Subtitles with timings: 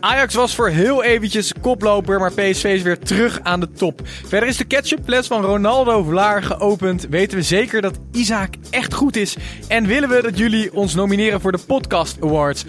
[0.00, 4.00] Ajax was voor heel eventjes koploper, maar PSV is weer terug aan de top.
[4.04, 7.06] Verder is de ketchupfles van Ronaldo Vlaar geopend.
[7.10, 9.36] Weten we zeker dat Isaac echt goed is.
[9.68, 12.64] En willen we dat jullie ons nomineren voor de Podcast Awards.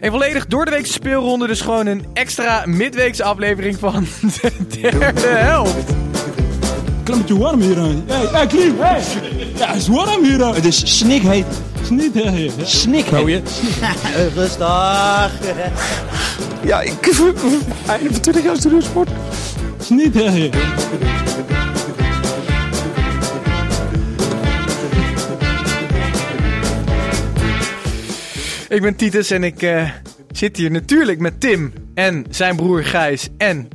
[0.00, 4.06] En volledig door de weekse speelronde, dus gewoon een extra midweekse aflevering van
[4.40, 6.11] de derde helft.
[7.02, 8.02] Klimmetje warm hier aan.
[8.06, 8.74] Hey, hey, Klim.
[8.78, 9.02] Hey.
[9.56, 10.54] Ja, het is warm hier aan.
[10.54, 11.46] Het is snikheet.
[11.84, 12.52] Snikheet.
[12.64, 13.62] Snikheet.
[14.34, 15.30] Rustig.
[16.64, 17.06] Ja, ik...
[17.86, 19.10] Einde van 20 jaar studiosport.
[19.78, 20.54] Snikheet.
[28.68, 29.90] Ik ben Titus en ik eh,
[30.30, 33.68] zit hier natuurlijk met Tim en zijn broer Gijs en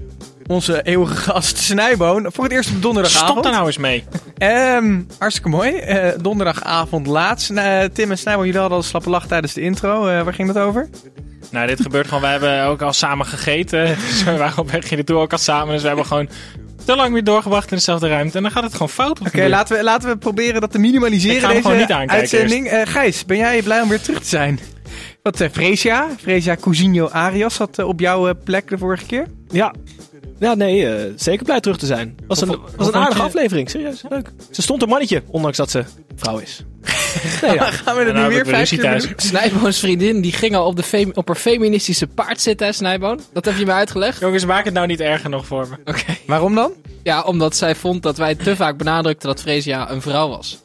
[0.47, 2.25] onze eeuwige gast Snijboon.
[2.33, 3.29] Voor het eerst op donderdagavond.
[3.31, 4.03] Stop daar nou eens mee.
[4.37, 5.71] Ehm, hartstikke mooi.
[5.75, 7.41] Eh, donderdagavond laat.
[7.41, 10.07] Sna- Tim en Snijboon, jullie hadden al een slappe lach tijdens de intro.
[10.07, 10.89] Eh, waar ging het over?
[11.51, 12.21] Nou, dit gebeurt gewoon.
[12.21, 13.85] Wij hebben ook al samen gegeten.
[14.09, 15.73] Dus we waren op weg hier naartoe ook al samen.
[15.73, 16.29] Dus we hebben gewoon
[16.85, 18.37] te lang weer doorgebracht in dezelfde ruimte.
[18.37, 19.19] En dan gaat het gewoon fout.
[19.19, 21.35] Oké, laten, we, laten we proberen dat te minimaliseren.
[21.35, 22.67] Ik ga hem deze gewoon niet aankijken uitzending.
[22.67, 24.59] Eh, Gijs, ben jij blij om weer terug te zijn?
[25.23, 29.25] Wat, uh, Fresia, Fresia Cousinho Arias zat eh, op jouw eh, plek de vorige keer.
[29.49, 29.73] Ja.
[30.39, 32.17] Ja, nee, eh, zeker blij terug te zijn.
[32.27, 34.31] Was een, was een aardige aflevering, serieus, leuk.
[34.51, 35.83] Ze stond een mannetje, ondanks dat ze
[36.15, 36.63] vrouw is.
[37.41, 37.63] nee, ja.
[37.71, 39.13] Gaan we er nu weer vijf keer?
[39.15, 43.19] Snijboons vriendin die ging al op, de fem- op haar feministische paard zitten, hè, Snijboon?
[43.33, 44.19] Dat heb je me uitgelegd?
[44.19, 45.91] Jongens, maak het nou niet erger nog voor me.
[45.91, 46.03] Oké.
[46.25, 46.71] Waarom dan?
[47.03, 50.59] Ja, omdat zij vond dat wij te vaak benadrukten dat Fresia een vrouw was.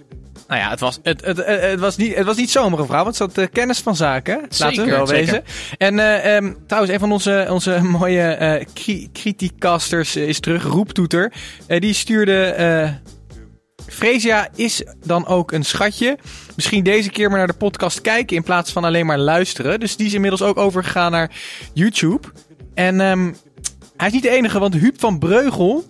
[0.52, 3.04] Nou ja, het was, het, het, het, was, niet, het was niet zomaar een vrouw,
[3.04, 4.40] want het zat eh, kennis van zaken.
[4.58, 5.24] Laten we wel zeker.
[5.24, 5.44] wezen.
[5.78, 11.32] En eh, ehm, trouwens, een van onze, onze mooie cri- criticasters eh, is terug, Roeptoeter.
[11.66, 13.00] Die stuurde...
[13.86, 16.18] Fresia is dan ook een schatje.
[16.54, 19.80] Misschien deze keer maar naar de podcast kijken in plaats van alleen maar luisteren.
[19.80, 21.30] Dus die is inmiddels ook overgegaan naar
[21.72, 22.28] YouTube.
[22.74, 23.32] En ehm,
[23.96, 25.84] hij is niet de enige, want Huub van Breugel...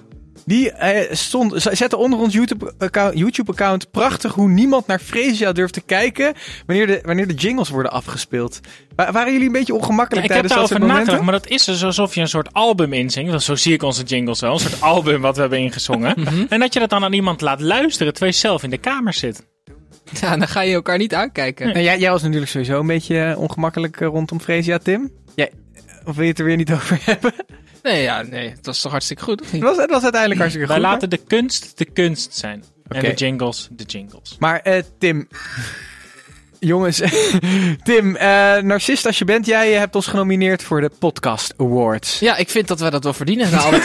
[0.44, 5.80] Die eh, stond, zette onder ons YouTube-account YouTube prachtig hoe niemand naar Fresia durft te
[5.80, 6.34] kijken
[6.66, 8.60] wanneer de, wanneer de jingles worden afgespeeld.
[8.96, 11.04] Wa- waren jullie een beetje ongemakkelijk ik tijdens dat soort momenten?
[11.04, 13.30] nagedacht, maar dat is dus alsof je een soort album inzingt.
[13.30, 14.52] Want zo zie ik onze jingles wel.
[14.52, 16.14] Een soort album wat we hebben ingezongen.
[16.20, 16.44] Mhm.
[16.48, 19.12] En dat je dat dan aan iemand laat luisteren terwijl je zelf in de kamer
[19.12, 19.46] zit.
[20.20, 21.66] Ja, dan ga je elkaar niet aankijken.
[21.66, 25.10] Nou, jij, jij was natuurlijk sowieso een beetje eh, ongemakkelijk eh, rondom Fresia, Tim.
[25.34, 25.50] Jij,
[26.04, 27.32] of wil je het er weer niet over hebben?
[27.82, 30.68] Nee, ja, nee, het was toch hartstikke goed, of Het was, het was uiteindelijk hartstikke
[30.68, 30.86] Wij goed.
[30.86, 32.64] laten de kunst de kunst zijn.
[32.88, 34.36] En de jingles de jingles.
[34.38, 35.28] Maar eh, Tim.
[36.58, 36.96] Jongens,
[37.84, 42.18] Tim, eh, narcist als je bent, jij hebt ons genomineerd voor de Podcast Awards.
[42.18, 43.50] Ja, ik vind dat wij dat wel verdienen.
[43.50, 43.84] Werk.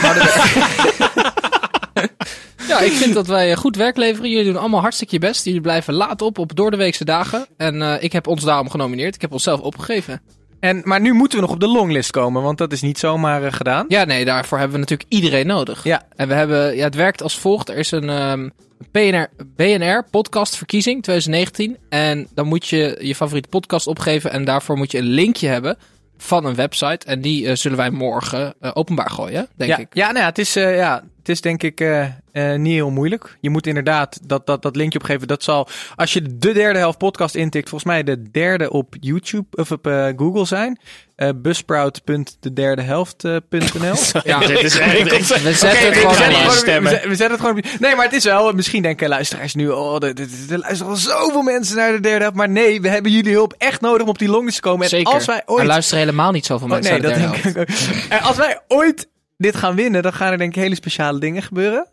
[2.68, 4.30] ja, ik vind dat wij eh, goed werk leveren.
[4.30, 5.44] Jullie doen allemaal hartstikke je best.
[5.44, 7.46] Jullie blijven laat op op doordeweekse dagen.
[7.56, 9.14] En ik heb ons daarom genomineerd.
[9.14, 10.20] Ik heb onszelf opgegeven.
[10.60, 13.44] En, maar nu moeten we nog op de longlist komen, want dat is niet zomaar
[13.44, 13.84] eh, gedaan.
[13.88, 15.84] Ja, nee, daarvoor hebben we natuurlijk iedereen nodig.
[15.84, 16.06] Ja.
[16.16, 17.68] En we hebben, ja, het werkt als volgt.
[17.68, 18.48] Er is een ehm,
[18.90, 21.76] PNR, BNR podcast verkiezing 2019.
[21.88, 24.30] En dan moet je je favoriete podcast opgeven.
[24.30, 25.78] En daarvoor moet je een linkje hebben
[26.18, 27.06] van een website.
[27.06, 29.94] En die eh, zullen wij morgen eh, openbaar gooien, denk ja, ik.
[29.94, 32.90] Ja, nou ja, het is, eh, ja, het is denk ik eh, eh, niet heel
[32.90, 33.38] moeilijk.
[33.40, 35.28] Je moet inderdaad dat, dat, dat linkje opgeven.
[35.28, 39.46] Dat zal, als je de derde helft podcast intikt, volgens mij de derde op YouTube
[39.50, 39.86] of op
[40.16, 40.78] Google zijn.
[41.18, 46.24] Eh busprout.dederdehelft.nl Ja, Dit is echt- we zetten Oké, het we gewoon zetten online.
[46.24, 46.50] het online.
[46.52, 46.82] stemmen.
[46.82, 47.64] we zetten- we zetten het gewoon op.
[47.80, 48.52] Nee, maar het is wel.
[48.52, 49.68] Misschien denken luisteraars nu.
[49.68, 52.36] Oh, er, er, er luisteren al zoveel mensen naar de derde helft.
[52.36, 54.82] Maar nee, we hebben jullie hulp echt nodig om op die longlist te komen.
[54.82, 55.12] En Zeker.
[55.12, 55.60] als wij ooit.
[55.60, 57.76] Er luisteren helemaal niet zoveel Oh, mensen nee, naar dat de denk derde ik ook.
[58.18, 61.42] En als wij ooit dit gaan winnen, dan gaan er denk ik hele speciale dingen
[61.42, 61.88] gebeuren.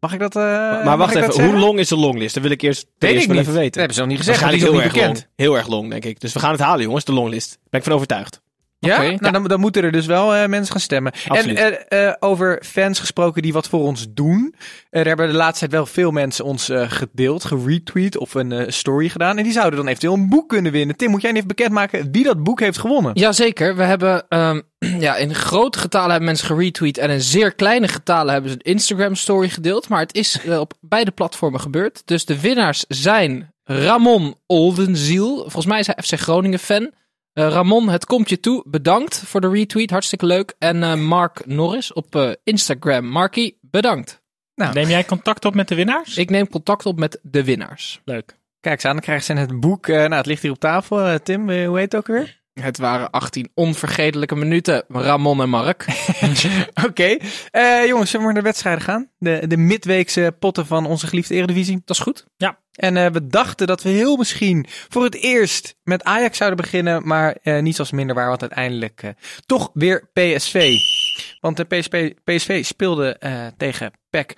[0.00, 0.36] Mag ik dat?
[0.36, 0.42] eh,
[0.84, 1.58] maar wacht even, hoe zeggen?
[1.58, 2.34] long is de longlist?
[2.34, 3.38] Dat wil ik eerst, Weet ik niet.
[3.38, 3.64] even weten.
[3.64, 4.40] Dat hebben ze nog niet gezegd.
[4.40, 5.32] Waarschijnlijk heel die erg niet long.
[5.36, 6.20] Heel erg long, denk ik.
[6.20, 7.58] Dus we gaan het halen, jongens, de longlist.
[7.70, 8.42] Ben ik van overtuigd.
[8.84, 8.98] Ja?
[8.98, 11.12] Nou, dan, dan moeten er dus wel eh, mensen gaan stemmen.
[11.28, 11.58] Absoluut.
[11.58, 14.54] En eh, eh, over fans gesproken die wat voor ons doen.
[14.90, 19.38] Er hebben de laatste tijd wel veel mensen ons gedeeld, geretweet of een story gedaan.
[19.38, 20.96] En die zouden dan eventueel een boek kunnen winnen.
[20.96, 23.10] Tim, moet jij even bekendmaken wie dat boek heeft gewonnen?
[23.14, 24.60] Jazeker, we hebben ehm,
[25.06, 28.72] ja, in grote getalen hebben mensen geretweet en in zeer kleine getalen hebben ze een
[28.72, 29.88] Instagram story gedeeld.
[29.88, 32.02] Maar het is op beide platformen gebeurd.
[32.04, 35.36] Dus de winnaars zijn Ramon Oldenziel.
[35.36, 36.90] Volgens mij is hij FC Groningen fan.
[37.34, 38.62] Eh, Ramon, het komt je toe.
[38.66, 39.90] Bedankt voor de retweet.
[39.90, 40.54] Hartstikke leuk.
[40.58, 43.04] En eh, Mark Norris op eh, Instagram.
[43.04, 44.22] Markie, bedankt.
[44.54, 46.16] Neem jij contact op met de winnaars?
[46.16, 48.00] Ik neem contact op met de winnaars.
[48.04, 48.38] Leuk.
[48.60, 49.86] Kijk eens aan, dan krijgen ze het boek.
[49.86, 51.18] nou, het ligt hier op tafel.
[51.22, 52.42] Tim, hoe heet het ook weer?
[52.60, 54.84] Het waren 18 onvergetelijke minuten.
[54.88, 55.86] Ramon en Mark.
[56.86, 57.16] Oké.
[57.50, 59.10] Eh, jongens, zullen we naar de wedstrijden gaan?
[59.18, 61.82] De, de midweekse potten van onze geliefde Eredivisie.
[61.84, 62.26] Dat is goed.
[62.72, 67.06] En eh, we dachten dat we heel misschien voor het eerst met Ajax zouden beginnen.
[67.06, 69.14] Maar eh, niets als minder waar, want uiteindelijk
[69.46, 70.74] toch weer PSV.
[71.40, 73.18] Want de PSV, PSV speelde
[73.56, 74.36] tegen PEC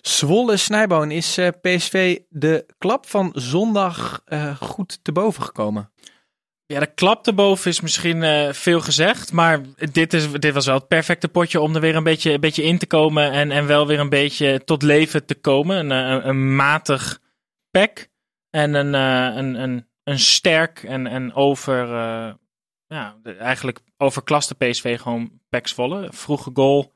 [0.00, 1.10] Zwolle Snijboon.
[1.10, 4.22] Is PSV de klap van zondag
[4.60, 5.90] goed te boven gekomen?
[6.72, 9.32] Ja, de klap erboven is misschien eh, veel gezegd.
[9.32, 9.60] Maar
[9.92, 12.62] dit, is, dit was wel het perfecte potje om er weer een beetje, een beetje
[12.62, 13.32] in te komen.
[13.32, 15.76] En, en wel weer een beetje tot leven te komen.
[15.76, 17.20] Een, eh, een, een matig
[17.70, 18.08] pack.
[18.50, 21.86] En een, eh, een, een, een sterk en, en over.
[22.86, 26.08] ja, eigenlijk overklaste PSV gewoon packs volle.
[26.12, 26.94] Vroege goal.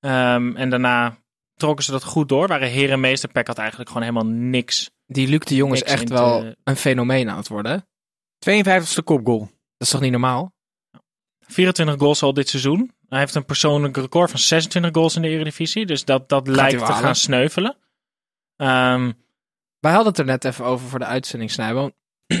[0.00, 1.16] Ehm, en daarna
[1.54, 2.46] trokken ze dat goed door.
[2.46, 3.32] Waren herenmeester.
[3.32, 4.90] Pack had eigenlijk gewoon helemaal niks.
[5.06, 7.88] Die Luc de Jong is echt wel een fenomeen aan het worden.
[8.44, 8.80] Hè?
[8.82, 9.38] 52e kopgoal.
[9.40, 10.52] Dat is toch niet normaal?
[11.40, 12.90] 24 goals al dit seizoen.
[13.08, 15.86] Hij heeft een persoonlijk record van 26 goals in de Eredivisie.
[15.86, 16.96] Dus dat, dat lijkt te halen.
[17.02, 17.76] gaan sneuvelen.
[18.56, 19.12] Ehm,
[19.80, 21.92] Wij hadden het er net even over voor de uitzending, Snijboon.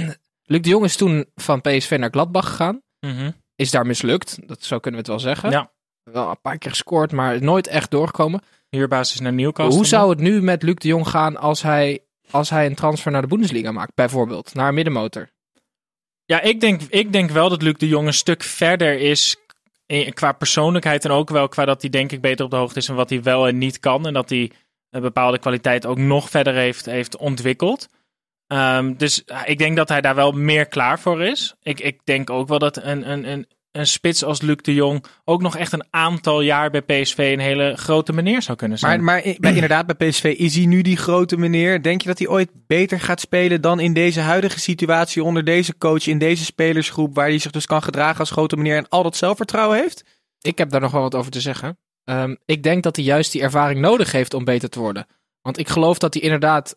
[0.52, 2.82] Luc de Jong is toen van PSV naar Gladbach gegaan.
[3.00, 3.30] mhm.
[3.56, 4.48] Is daar mislukt.
[4.48, 5.50] Dat, zo kunnen we het wel zeggen.
[5.50, 5.72] Ja.
[6.02, 8.40] Wel een paar keer gescoord, maar nooit echt doorgekomen.
[8.68, 9.76] Huurbasis naar Newcastle.
[9.76, 13.12] Hoe zou het nu met Luc de Jong gaan als hij, als hij een transfer
[13.12, 13.94] naar de Bundesliga maakt?
[13.94, 15.30] Bijvoorbeeld, naar een middenmotor.
[16.30, 19.36] Ja, ik denk, ik denk wel dat Luc de Jong een stuk verder is
[20.14, 21.04] qua persoonlijkheid.
[21.04, 23.10] En ook wel qua dat hij denk ik beter op de hoogte is van wat
[23.10, 24.06] hij wel en niet kan.
[24.06, 24.50] En dat hij
[24.90, 27.88] een bepaalde kwaliteit ook nog verder heeft, heeft ontwikkeld.
[28.46, 31.54] Ehm, dus ja, ik denk dat hij daar wel meer klaar voor is.
[31.62, 35.04] Ik, ik denk ook wel dat een, een, een, een spits als Luc de Jong
[35.24, 39.04] ook nog echt een aantal jaar bij PSV een hele grote meneer zou kunnen zijn.
[39.04, 41.82] Maar, maar bij, inderdaad, bij PSV is hij nu die grote meneer.
[41.82, 45.78] Denk je dat hij ooit beter gaat spelen dan in deze huidige situatie onder deze
[45.78, 49.02] coach, in deze spelersgroep, waar hij zich dus kan gedragen als grote meneer en al
[49.02, 50.04] dat zelfvertrouwen heeft?
[50.40, 51.78] Ik heb daar nog wel wat over te zeggen.
[52.04, 55.06] Ehm, ik denk dat hij juist die ervaring nodig heeft om beter te worden.
[55.42, 56.76] Want ik geloof dat hij inderdaad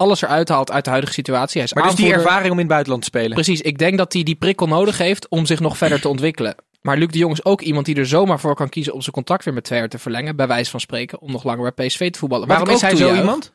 [0.00, 1.60] alles eruit haalt uit de huidige situatie.
[1.60, 2.26] Hij is Maar dus die aanvoerder.
[2.26, 3.30] ervaring om in het buitenland te spelen.
[3.32, 6.54] Precies, ik denk dat hij die prikkel nodig heeft om zich nog verder te ontwikkelen.
[6.80, 9.14] Maar Luc de Jong is ook iemand die er zomaar voor kan kiezen om zijn
[9.14, 11.86] contract weer met twee jaar te verlengen, bij wijze van spreken, om nog langer bij
[11.86, 12.48] PSV te voetballen.
[12.48, 13.52] Waarom is hij zo iemand?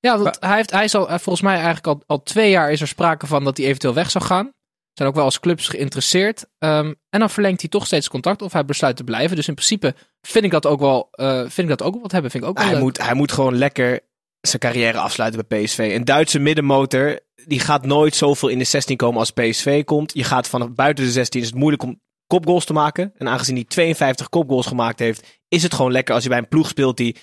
[0.00, 2.70] Ja, want hij, heeft, hij is al, eh, volgens mij eigenlijk al, al twee jaar
[2.70, 4.50] is er sprake van dat hij eventueel weg zou gaan.
[4.92, 6.46] Zijn ook wel als clubs geïnteresseerd.
[6.58, 9.36] Ehm, en dan verlengt hij toch steeds contact of hij besluit te blijven.
[9.36, 12.12] Dus in principe vind ik dat ook wel, eh, vind ik dat ook wel wat
[12.12, 12.30] hebben.
[12.30, 12.82] Vind ik ook wel Hij leuk.
[12.84, 14.00] moet, hij moet gewoon lekker
[14.48, 15.92] zijn carrière afsluiten bij PSV.
[15.94, 20.14] Een Duitse middenmotor, die gaat nooit zoveel in de 16 komen als PSV komt.
[20.14, 23.12] Je gaat vanaf buiten de 16, is het moeilijk om kopgoals te maken.
[23.16, 26.48] En aangezien hij 52 kopgoals gemaakt heeft, is het gewoon lekker als je bij een
[26.48, 27.16] ploeg speelt die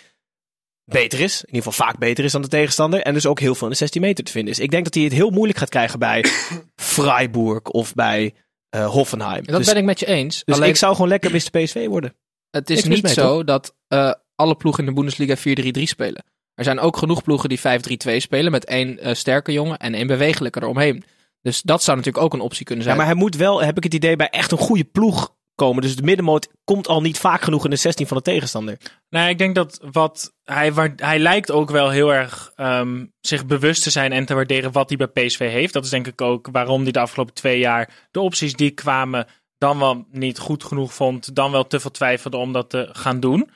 [0.86, 1.42] beter is.
[1.42, 3.02] In ieder geval vaak beter is dan de tegenstander.
[3.02, 4.60] En dus ook heel veel in de 16 meter te vinden is.
[4.60, 6.26] Ik denk dat hij het heel moeilijk gaat krijgen bij
[6.76, 8.34] Freiburg of bij
[8.70, 9.44] eh, Hoffenheim.
[9.44, 10.44] dat dus ben ik met je eens.
[10.44, 11.50] dus Alleen, ik zou gewoon lekker Mr.
[11.50, 12.16] PSV worden.
[12.50, 15.38] het is niks niet mee, zo dat eh, alle ploegen in de Bundesliga
[15.80, 16.24] 4-3-3 spelen.
[16.56, 20.08] Er zijn ook genoeg ploegen die 5-3-2 spelen met één eh, sterke jongen en één
[20.08, 21.04] bewegelijke eromheen.
[21.42, 23.02] Dus dat zou natuurlijk ook een optie kunnen Ja, zijn.
[23.02, 25.82] maar hij moet wel, heb ik het idee, bij echt een goede ploeg komen.
[25.82, 28.78] Dus de middenmoot komt al niet vaak genoeg in de 16 van de tegenstander.
[29.10, 33.46] Nou, ik denk dat wat hij, waar, hij lijkt ook wel heel erg ehm, zich
[33.46, 35.74] bewust te zijn en te waarderen wat hij bij PSV heeft.
[35.74, 39.28] Dat is denk ik ook waarom hij de afgelopen twee jaar de opties die kwamen
[39.58, 43.20] dan wel niet goed genoeg vond, dan wel te veel twijfelde om dat te gaan
[43.20, 43.50] doen.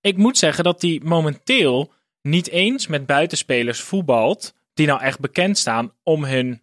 [0.00, 5.58] Ik moet zeggen dat hij momenteel niet eens met buitenspelers voetbalt die nou echt bekend
[5.58, 6.62] staan om hun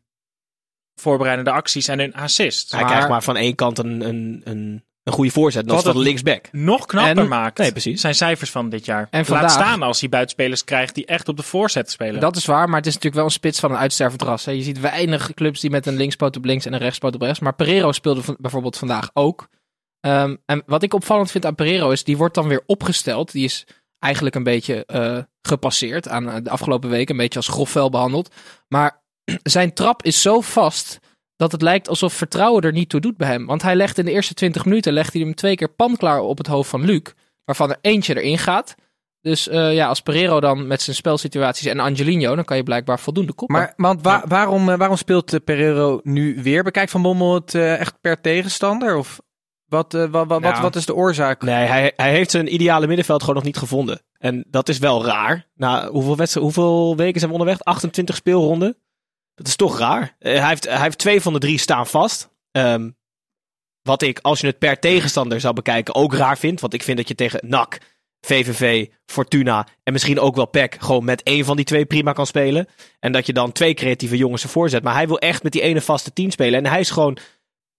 [0.95, 2.71] voorbereidende acties en hun assists.
[2.71, 5.67] Hij Maar- krijgt maar van één kant een, een, een, een goede voorzet.
[5.67, 6.51] Dat van het- linksback.
[6.51, 7.57] nog knapper En- maakt.
[7.57, 8.01] Nee, precies.
[8.01, 9.07] Zijn cijfers van dit jaar.
[9.09, 12.19] En Laat vandaag- staan als hij buitenspelers krijgt die echt op de voorzet spelen.
[12.21, 14.45] Dat is waar, maar het is natuurlijk wel een spits van een uitstervend ras.
[14.45, 14.51] Hè.
[14.51, 17.39] Je ziet weinig clubs die met een linkspoot op links en een rechtspoot op rechts.
[17.39, 19.47] Maar Pereiro speelde bijvoorbeeld vandaag ook.
[19.99, 23.31] Ehm, en wat ik opvallend vind aan Pereiro is, die wordt dan weer opgesteld.
[23.31, 23.65] Die is
[23.99, 27.15] eigenlijk een beetje eh, gepasseerd aan eh, de afgelopen weken.
[27.15, 28.33] Een beetje als grofvel behandeld.
[28.67, 29.01] Maar
[29.43, 30.99] zijn trap is zo vast
[31.35, 33.45] dat het lijkt alsof vertrouwen er niet toe doet bij hem.
[33.45, 36.37] Want hij legt in de eerste 20 minuten legt hij hem twee keer panklaar op
[36.37, 37.01] het hoofd van Luc.
[37.45, 38.75] Waarvan er eentje erin gaat.
[39.21, 42.99] Dus eh, ja, als Pereiro dan met zijn spelsituaties en Angelino, dan kan je blijkbaar
[42.99, 43.57] voldoende koppen.
[43.57, 46.63] Maar want wa- waarom, waarom speelt Pereiro nu weer?
[46.63, 48.95] Bekijkt Van Bommel het echt per tegenstander?
[48.95, 49.19] Of
[49.69, 50.61] wat, eh, wa- wa- wat, Nou.
[50.61, 51.41] wat is de oorzaak?
[51.41, 54.01] Nee, hij, hij heeft zijn ideale middenveld gewoon nog niet gevonden.
[54.17, 55.47] En dat is wel raar.
[55.55, 57.63] Na hoeveel, wedstrijden, hoeveel weken zijn we onderweg?
[57.63, 58.77] 28 speelronden.
[59.35, 60.15] Dat is toch raar.
[60.19, 62.29] Eh, hij, heeft, hij heeft twee van de drie staan vast.
[62.51, 62.89] Ehm,
[63.81, 66.59] wat ik, als je het per tegenstander zou bekijken, ook raar vind.
[66.61, 67.77] Want ik vind dat je tegen NAC,
[68.21, 72.25] VVV, Fortuna en misschien ook wel PEC gewoon met één van die twee prima kan
[72.25, 72.67] spelen.
[72.99, 74.83] En dat je dan twee creatieve jongens ervoor zet.
[74.83, 76.65] Maar hij wil echt met die ene vaste tien spelen.
[76.65, 77.17] En hij is gewoon...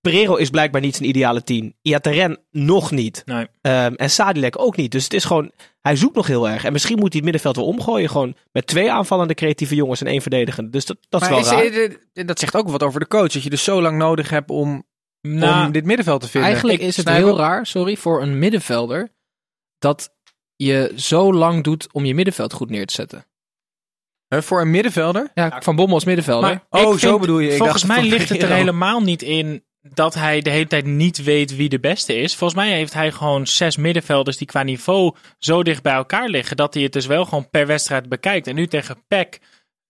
[0.01, 1.75] Pereiro is blijkbaar niet zijn ideale tien.
[1.83, 3.23] Iataren nog niet.
[3.25, 3.47] Nee.
[3.61, 4.93] Ehm, en Sadilek ook niet.
[4.93, 6.65] Dus het is gewoon, hij zoekt nog heel erg.
[6.65, 8.09] En misschien moet hij het middenveld wel omgooien.
[8.11, 10.71] Gewoon met twee aanvallende creatieve jongens en één verdedigende.
[10.71, 11.73] Dus dat, dat is Maar wel is-
[12.15, 12.27] raar.
[12.27, 13.33] dat zegt ook wat over de coach.
[13.33, 14.87] Dat je dus zo lang nodig hebt om,
[15.21, 16.51] Nou, om dit middenveld te vinden.
[16.51, 19.13] Eigenlijk Ik is het heel raar, sorry, voor een middenvelder.
[19.79, 20.15] Dat
[20.57, 23.25] je zo lang doet om je middenveld goed neer te zetten.
[24.29, 25.31] Voor een middenvelder?
[25.35, 26.63] Ja, Van Bommel als middenvelder.
[26.71, 27.51] Maar Oh, zo bedoel je.
[27.51, 30.85] Ik volgens dacht mij ligt het er helemaal niet in dat hij de hele tijd
[30.85, 32.37] niet weet wie de beste is.
[32.37, 36.57] Volgens mij heeft hij gewoon zes middenvelders die qua niveau zo dicht bij elkaar liggen.
[36.57, 38.47] Dat hij het dus wel gewoon per wedstrijd bekijkt.
[38.47, 39.39] En nu tegen PEC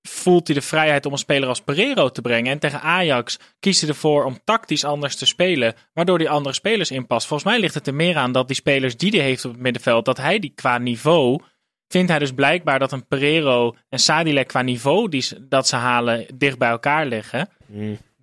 [0.03, 2.53] voelt hij de vrijheid om een speler als Pereiro te brengen.
[2.53, 5.75] En tegen Ajax kiest hij ervoor om tactisch anders te spelen.
[5.93, 7.27] Waardoor hij andere spelers inpast.
[7.27, 9.61] Volgens mij ligt het er meer aan dat die spelers die hij heeft op het
[9.61, 10.05] middenveld.
[10.05, 11.41] Dat hij die qua niveau
[11.89, 16.27] vindt hij dus blijkbaar dat een Pereiro en Sadilek qua niveau die, dat ze halen
[16.35, 17.49] dicht bij elkaar liggen.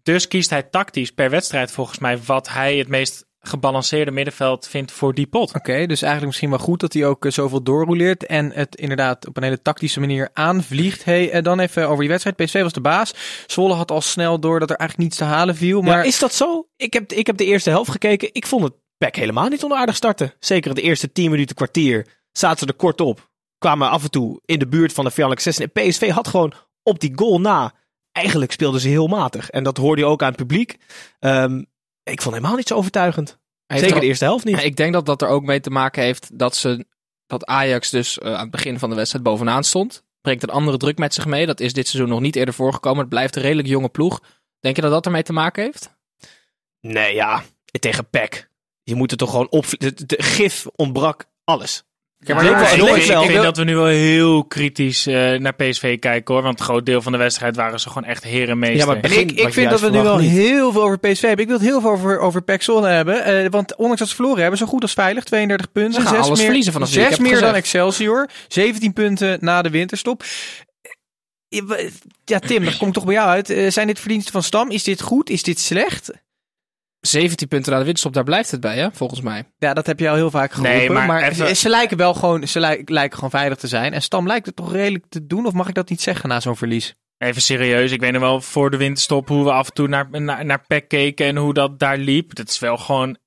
[0.08, 4.92] Dus kiest hij tactisch per wedstrijd volgens mij wat hij het meest gebalanceerde middenveld vindt
[4.92, 5.54] voor die pot.
[5.56, 9.28] Oké, dus eigenlijk misschien wel goed dat hij ook eh, zoveel doorrouleert en het inderdaad
[9.28, 11.04] op een hele tactische manier aanvliegt.
[11.04, 12.36] Hey, eh, dan even over die wedstrijd.
[12.36, 13.14] PSV was de baas.
[13.48, 15.82] Zwolle had al snel door dat er eigenlijk niets te halen viel.
[15.82, 16.68] Maar Maar is dat zo?
[16.76, 18.30] Ik heb, ik heb de eerste helft gekeken.
[18.32, 20.34] Ik vond het PEC helemaal niet onaardig starten.
[20.40, 23.30] Zeker de eerste 10 minuten, kwartier zaten ze er kort op.
[23.58, 25.70] Kwamen af en toe in de buurt van de vijandelijke 16.
[25.74, 27.74] En PSV had gewoon op die goal na.
[28.18, 29.50] Eigenlijk speelden ze heel matig.
[29.50, 30.78] En dat hoorde je ook aan het publiek.
[31.20, 31.64] Ehm,
[32.04, 33.38] ik vond helemaal niet zo overtuigend.
[33.68, 34.64] Zeker er- de eerste helft niet.
[34.64, 36.86] Ik denk dat dat er ook mee te maken heeft dat, ze,
[37.28, 40.04] dat Ajax dus eh, aan het begin van de wedstrijd bovenaan stond.
[40.22, 41.46] Brengt een andere druk met zich mee.
[41.46, 43.00] Dat is dit seizoen nog niet eerder voorgekomen.
[43.00, 44.22] Het blijft een redelijk jonge ploeg.
[44.60, 45.96] Denk je dat dat ermee te maken heeft?
[46.82, 47.44] Nee, ja.
[47.80, 48.50] Tegen PEC.
[48.84, 49.66] Je moet er toch gewoon op.
[49.70, 51.84] De, de gif ontbrak alles.
[52.20, 55.08] Ja, maar ik, wel- ik, vind- wel- ik vind dat we nu wel heel kritisch
[55.08, 56.44] eh, naar PSV kijken hoor.
[56.44, 58.78] Want een groot deel van de wedstrijd waren ze gewoon echt herenmeester.
[58.80, 60.32] Ja, maar begin ik, ik vind dat we nu wel niet.
[60.32, 61.40] heel veel over PSV hebben.
[61.40, 63.24] Ik wil het heel veel over, over PEC Zwolle hebben.
[63.24, 65.24] Eh, want ondanks dat ze verloren hebben, zo goed als veilig.
[65.24, 65.94] 32 punten.
[65.94, 67.54] Ze gaan zes alles meer, verliezen vanaf Zes meer dan.
[67.54, 68.30] Excelsior.
[68.48, 70.24] 17 punten na de winterstop.
[72.26, 73.50] Ja, Tim, dat komt toch bij jou uit.
[73.50, 74.72] Eh, zijn dit verdiensten van Stam?
[74.72, 75.30] Is dit goed?
[75.30, 76.12] Is dit slecht?
[77.00, 79.44] 17 punten na de winterstop, daar blijft het bij, hè, volgens mij.
[79.58, 80.78] Ja, dat heb je al heel vaak geroepen.
[80.78, 83.68] Nee, maar maar even- ze, ze lijken wel gewoon, ze lijken, lijken gewoon veilig te
[83.68, 83.94] zijn.
[83.94, 85.46] En Stam lijkt het toch redelijk te doen?
[85.46, 86.96] Of mag ik dat niet zeggen na zo'n verlies?
[87.18, 90.08] Even serieus, ik weet nog wel voor de winterstop hoe we af en toe naar,
[90.22, 92.36] naar, naar PEC keken en hoe dat daar liep.
[92.36, 93.18] Dat is wel gewoon,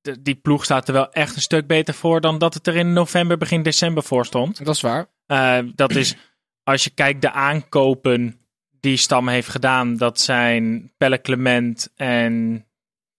[0.00, 2.76] de- die ploeg staat er wel echt een stuk beter voor dan dat het er
[2.76, 4.64] in november, begin december voor stond.
[4.64, 5.06] Dat is waar.
[5.26, 6.14] Eh, dat is,
[6.62, 8.40] als je kijkt de aankopen
[8.80, 12.64] die Stam heeft gedaan, dat zijn Pelle Clement en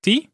[0.02, 0.30] T.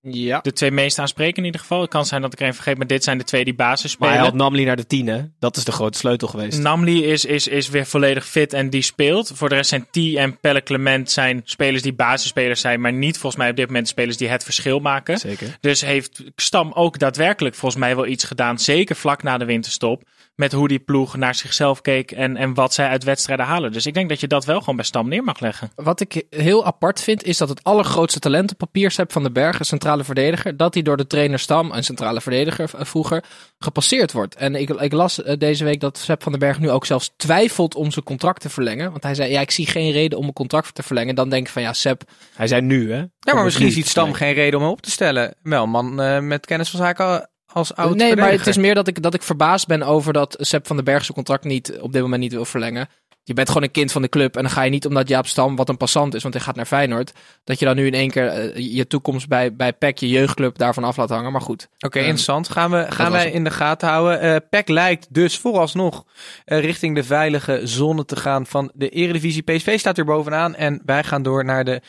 [0.00, 0.40] Ja.
[0.40, 1.80] De twee meest aansprekende in ieder geval.
[1.80, 3.82] Het kan zijn dat ik er een vergeet, maar dit zijn de twee die basis
[3.82, 4.12] Maar spelen.
[4.12, 5.22] hij had Namli naar de 10, hè?
[5.38, 6.58] Dat is de grote sleutel geweest.
[6.58, 9.30] Namli is, is, is weer volledig fit en die speelt.
[9.34, 13.18] Voor de rest zijn T en Pelle Clement zijn spelers die basisspelers zijn, maar niet
[13.18, 15.18] volgens mij op dit moment spelers die het verschil maken.
[15.18, 15.56] Zeker.
[15.60, 20.02] Dus heeft Stam ook daadwerkelijk volgens mij wel iets gedaan, zeker vlak na de winterstop,
[20.38, 23.72] met hoe die ploeg naar zichzelf keek en, en wat zij uit wedstrijden halen.
[23.72, 25.70] Dus ik denk dat je dat wel gewoon bij Stam neer mag leggen.
[25.74, 29.32] Wat ik heel apart vind, is dat het allergrootste talent op papier Sepp van den
[29.32, 33.24] Berg, een centrale verdediger, dat hij door de trainer Stam, een centrale verdediger eh, vroeger,
[33.58, 34.34] gepasseerd wordt.
[34.34, 37.12] En ik, ik las eh, deze week dat Sepp van den Berg nu ook zelfs
[37.16, 38.90] twijfelt om zijn contract te verlengen.
[38.90, 41.14] Want hij zei, ja, ik zie geen reden om mijn contract te verlengen.
[41.14, 42.02] Dan denk ik van, ja, Sepp,
[42.34, 42.98] Hij zei nu, hè?
[43.18, 45.34] Ja, maar misschien ziet Stam geen reden om hem op te stellen.
[45.42, 48.74] Wel, een man eh, met kennis van zaken als oud nee, maar het is meer
[48.74, 51.78] dat ik, dat ik verbaasd ben over dat Sepp van den Berg zijn contract niet,
[51.80, 52.88] op dit moment niet wil verlengen.
[53.22, 55.26] Je bent gewoon een kind van de club en dan ga je niet omdat Jaap
[55.26, 57.12] Stam, wat een passant is, want hij gaat naar Feyenoord,
[57.44, 60.58] dat je dan nu in één keer eh, je toekomst bij, bij PEC, je jeugdclub,
[60.58, 61.32] daarvan af laat hangen.
[61.32, 61.68] Maar goed.
[61.78, 62.48] Oké, Ehm, interessant.
[62.48, 64.20] Gaan, we, gaan wij in de gaten houden.
[64.20, 66.04] Eh PEC lijkt dus vooralsnog
[66.44, 69.42] eh, richting de veilige zone te gaan van de Eredivisie.
[69.42, 71.82] PSV staat er bovenaan en wij gaan door naar de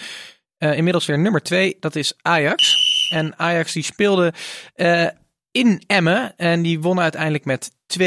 [0.60, 1.78] eh, inmiddels weer nummer twee.
[1.80, 2.76] Dat is Ajax.
[3.10, 4.34] En Ajax die speelde
[4.76, 5.08] eh,
[5.52, 8.02] in Emmen en die won uiteindelijk met 2-5.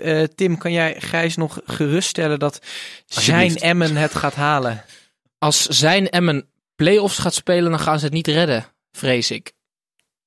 [0.00, 2.60] Eh, Tim, kan jij Gijs nog geruststellen dat
[3.06, 3.56] zijn.
[3.56, 4.84] Emmen het gaat halen?
[5.38, 9.52] Als zijn Emmen play-offs gaat spelen, dan gaan ze het niet redden, vrees ik.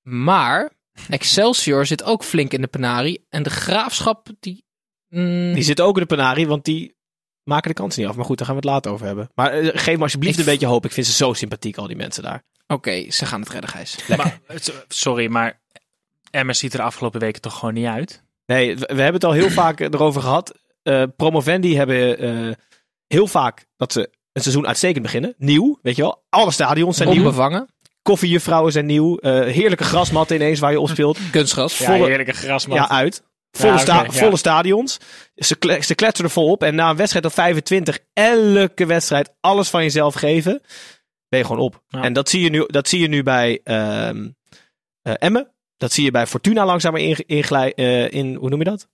[0.02, 0.72] Maar
[1.10, 4.66] Excelsior zit ook flink in de penarie en de graafschap, die...
[5.10, 6.96] mm, Die zit ook in de penarie, want die
[7.44, 8.16] maken de kans niet af.
[8.16, 9.30] Maar goed, daar gaan we het later over hebben.
[9.36, 10.86] Maar eh, geef me alsjeblieft Ik- een beetje hoop.
[10.86, 12.44] Ik vind ze zo sympathiek, al die mensen daar.
[12.68, 13.98] Oké, ze gaan het redden, Gijs.
[14.08, 14.56] Maar, eh,
[14.88, 15.62] sorry, maar
[16.32, 18.24] Emmers ziet er de afgelopen weken toch gewoon niet uit.
[18.46, 20.60] Nee, we we hebben het al heel vaak erover gehad.
[20.84, 22.54] Eh, promovendi hebben eh,
[23.08, 24.00] heel vaak dat ze
[24.34, 25.34] een seizoen uitstekend beginnen.
[25.38, 26.24] Nieuw, weet je wel.
[26.30, 27.18] Alle stadions zijn nieuw.
[27.20, 27.68] Onbevangen.
[28.02, 29.18] Koffiejuffrouwen zijn nieuw.
[29.18, 31.20] eh, heerlijke grasmatten ineens waar je op speelt.
[31.32, 31.78] Kunstgras.
[31.78, 32.78] Ja, volle- heerlijke grasmat.
[32.78, 33.24] Ja, uit.
[33.52, 34.12] Volle, Ja, sta- ja.
[34.12, 34.98] volle stadions.
[35.36, 36.64] Ze, kle- ze kletsen er vol op.
[36.64, 40.62] En na een wedstrijd of 25, elke wedstrijd alles van jezelf geven,
[41.30, 41.84] ben je gewoon op.
[41.88, 42.02] Ja.
[42.04, 44.30] En dat zie je nu, dat zie je nu bij ehm
[45.02, 45.52] eh, Emmen.
[45.80, 48.88] Dat zie je bij Fortuna langzamer in, inglij- eh, in hoe noem je dat?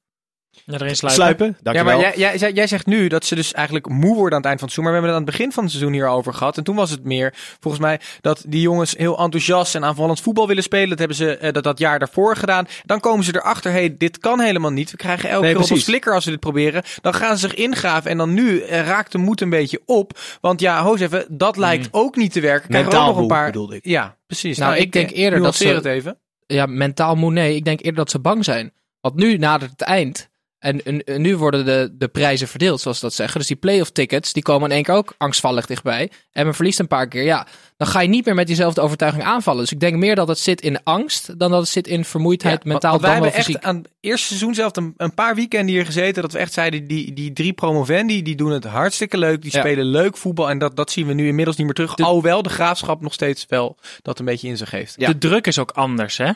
[0.66, 1.10] Ja, erin Sluipen.
[1.24, 1.46] sluipen.
[1.48, 1.98] Ja, Dankjewel.
[2.00, 4.60] maar jij, jij, jij zegt nu dat ze dus eigenlijk moe worden aan het eind
[4.60, 4.84] van het seizoen.
[4.84, 6.58] Maar we hebben het aan het begin van het seizoen hierover gehad.
[6.58, 10.48] En toen was het meer, volgens mij, dat die jongens heel enthousiast en aanvallend voetbal
[10.48, 10.90] willen spelen.
[10.90, 12.68] Dat hebben ze eh, dat, dat jaar daarvoor gedaan.
[12.86, 14.92] Dan komen ze erachter, hey, dit kan helemaal niet.
[14.92, 16.84] We krijgen elke keer op flikker als we dit proberen.
[17.02, 18.12] Dan gaan ze zich ingraven.
[18.12, 20.20] En dan nu eh, raakt de moed een beetje op.
[20.42, 22.70] Want ja, hoos even, dat lijkt ook niet te werken.
[22.70, 23.46] Krijgen we ook Mentaal nog een paar...
[23.46, 23.86] bedoelde ik.
[23.86, 24.58] Ja, precies.
[24.58, 26.18] Nou, ik denk eerder dat ze- het even.
[26.46, 27.56] Ja, mentaal moe nee.
[27.56, 28.74] Ik denk eerder dat ze bang zijn.
[29.00, 30.30] Want nu nadert het eind.
[30.66, 33.40] En, en- en nu worden de, de prijzen verdeeld, zoals ze dat zeggen.
[33.40, 36.12] Dus die playoff tickets, die komen in één keer ook angstvallig dichtbij.
[36.32, 37.24] En men verliest een paar keer.
[37.24, 39.62] Ja, dan ga je niet meer met diezelfde overtuiging aanvallen.
[39.62, 42.64] Dus ik denk meer dat het zit in angst dan dat het zit in vermoeidheid,
[42.64, 43.62] Ja, mentaal want wij dan wel hebben fysiek.
[43.64, 46.54] echt aan het eerste seizoen zelf een, een paar weekenden hier gezeten dat we echt
[46.54, 49.60] zeiden die, die drie promovendi die doen het hartstikke leuk, die Ja.
[49.60, 51.98] spelen leuk voetbal en dat, dat zien we nu inmiddels niet meer terug.
[51.98, 54.94] Alhoewel de graafschap nog steeds wel dat een beetje in zich heeft.
[54.98, 55.08] Ja.
[55.08, 56.32] De druk is ook anders, hè?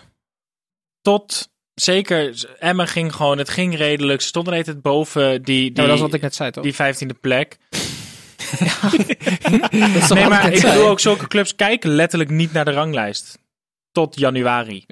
[1.01, 1.49] Tot,
[1.81, 4.21] zeker, Emma ging gewoon, het ging redelijk.
[4.21, 6.63] Ze stonden net het boven die, Ja, die, dat is wat ik net zei, toch?
[6.63, 7.57] die vijftiende plek.
[10.07, 13.39] toch Nee, maar ik bedoel ook, zulke clubs kijken letterlijk niet naar de ranglijst.
[13.91, 14.83] Tot januari.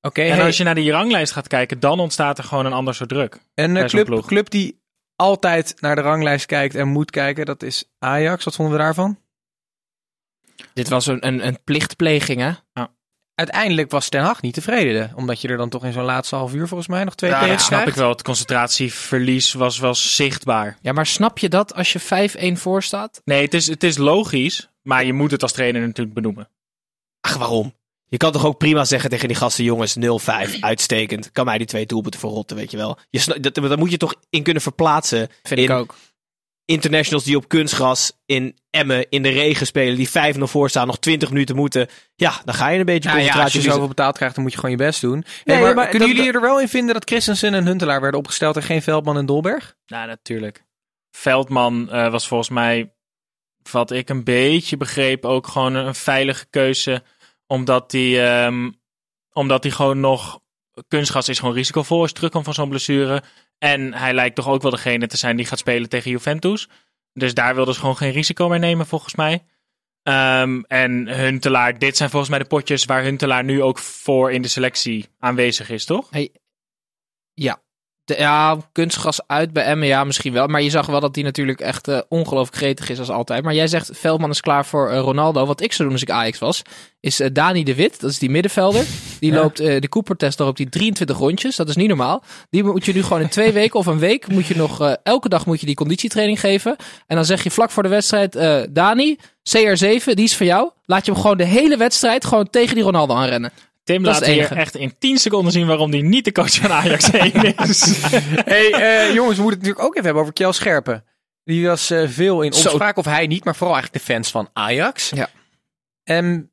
[0.00, 2.72] Oké, En hey, als je naar die ranglijst gaat kijken, dan ontstaat er gewoon een
[2.72, 3.38] ander soort druk.
[3.54, 4.80] een eh, club, club die
[5.16, 8.44] altijd naar de ranglijst kijkt en moet kijken, dat is Ajax.
[8.44, 9.18] Wat vonden we daarvan?
[10.74, 12.52] Dit was een, een, een plichtpleging, hè?
[13.34, 16.54] Uiteindelijk was Ten Hag niet tevreden, omdat je er dan toch in zo'n laatste half
[16.54, 18.08] uur volgens mij nog twee Ja, tegen dat snap ik wel.
[18.08, 20.78] Het concentratieverlies was wel zichtbaar.
[20.80, 22.00] Ja, maar snap je dat als je
[22.56, 23.20] 5-1 voor staat?
[23.24, 26.48] Nee, het is, het is logisch, maar je moet het als trainer natuurlijk benoemen.
[27.20, 27.74] Ach, waarom?
[28.12, 31.32] Je kan toch ook prima zeggen tegen die gasten, jongens, 0-5, uitstekend.
[31.32, 32.98] Kan mij die twee doelpunten verrotten, weet je wel.
[33.10, 35.28] Je dat, daar moet je toch in kunnen verplaatsen.
[35.42, 35.94] Vind in ik ook.
[36.72, 40.98] Internationals die op kunstgras in Emmen in de regen spelen, die 5-0 voor staan, nog
[40.98, 41.88] 20 minuten moeten.
[42.14, 44.44] Ja, dan ga je een beetje Ja, ja, als concentratie je zoveel betaald krijgt, dan
[44.44, 45.24] moet je gewoon je best doen.
[45.26, 48.00] Hey, Nee, maar, maar kunnen dat- jullie er wel in vinden dat Christensen en Huntelaar
[48.00, 49.76] werden opgesteld en geen Veldman en Dolberg?
[49.86, 50.64] Nou, natuurlijk.
[51.10, 52.92] Veldman eh, was volgens mij,
[53.70, 57.02] wat ik een beetje begreep, ook gewoon een, veilige keuze.
[57.46, 58.70] Omdat hij, ehm,
[59.32, 60.40] omdat hij gewoon nog.
[60.88, 63.22] Kunstgas is gewoon risicovol als je terugkomt van zo'n blessure.
[63.62, 66.68] En hij lijkt toch ook wel degene te zijn die gaat spelen tegen Juventus.
[67.12, 69.44] Dus daar wilden ze gewoon geen risico meer nemen, volgens mij.
[70.02, 74.42] Ehm, en Huntelaar, dit zijn volgens mij de potjes waar Huntelaar nu ook voor in
[74.42, 76.08] de selectie aanwezig is, toch?
[78.04, 80.46] De- ja, kunstgras uit bij Emmen, ja, misschien wel.
[80.46, 83.44] Maar je zag wel dat hij natuurlijk echt eh, ongelooflijk gretig is als altijd.
[83.44, 85.46] Maar jij zegt, Veldman is klaar voor eh, Ronaldo.
[85.46, 86.62] Wat ik zou doen als ik Ajax was,
[87.00, 88.00] is eh, Dani de Wit.
[88.00, 88.84] Dat is die middenvelder.
[89.20, 89.40] Die Ja.
[89.40, 91.56] loopt de Cooper-test, daar op die 23 rondjes.
[91.56, 92.22] Dat is niet normaal.
[92.50, 95.28] Die moet je nu gewoon in twee weken of een week, moet je nog, elke
[95.28, 96.76] dag moet je die conditietraining geven.
[97.06, 98.32] En dan zeg je vlak voor de wedstrijd,
[98.74, 99.16] Dani,
[99.56, 100.70] CR7, die is voor jou.
[100.84, 103.50] Laat je hem gewoon de hele wedstrijd gewoon tegen die Ronaldo aanrennen.
[103.84, 106.72] Tim Dat laat hier echt in 10 seconden zien waarom hij niet de coach van
[106.72, 107.98] Ajax 1 is.
[108.44, 111.04] hey, eh, jongens, we moeten het natuurlijk ook even hebben over Kjell Scherpen.
[111.44, 114.48] Die was eh, veel in opspraak, of hij niet, maar vooral eigenlijk de fans van
[114.52, 115.10] Ajax.
[115.14, 115.28] Ja.
[116.04, 116.50] En,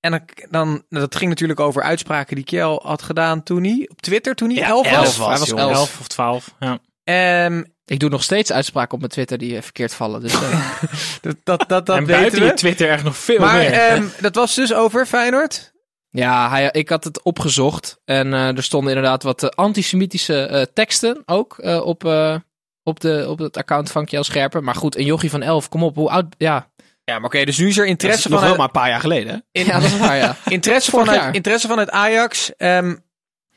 [0.00, 4.00] en dan, dan, dat ging natuurlijk over uitspraken die Kjell had gedaan toen hij, op
[4.02, 4.94] Twitter, toen hij Ja, elf was.
[4.96, 5.66] elf was, Hij was jongens.
[5.66, 5.76] elf.
[5.78, 6.54] 11 of 12.
[6.60, 6.78] Ja.
[7.04, 10.20] Ehm, Ik doe nog steeds uitspraken op mijn Twitter die eh, verkeerd vallen.
[10.20, 10.72] Dus, eh,
[11.20, 12.46] dat, dat, dat, dat en weten buiten we.
[12.46, 13.72] je Twitter echt nog veel maar meer.
[13.72, 15.69] ehm, dat was dus over Feyenoord.
[16.10, 20.62] Ja, hij, ik had het opgezocht en eh, er stonden inderdaad wat eh, antisemitische eh,
[20.74, 22.36] teksten ook eh, op, eh,
[22.82, 24.64] op, de, op het account van Kjell Scherpen.
[24.64, 26.34] Maar goed, een jochie van 11, kom op, hoe oud?
[26.38, 26.70] Ja,
[27.04, 28.88] Ja, maar oké, dus nu is er Dat is interesse nog wel maar een paar
[28.88, 29.60] jaar geleden, hè?
[29.60, 30.36] ja dat is waar, ja.
[30.48, 31.34] interesse vanuit, jaar.
[31.34, 32.56] interesse vanuit Ajax.
[32.56, 32.94] Ehm,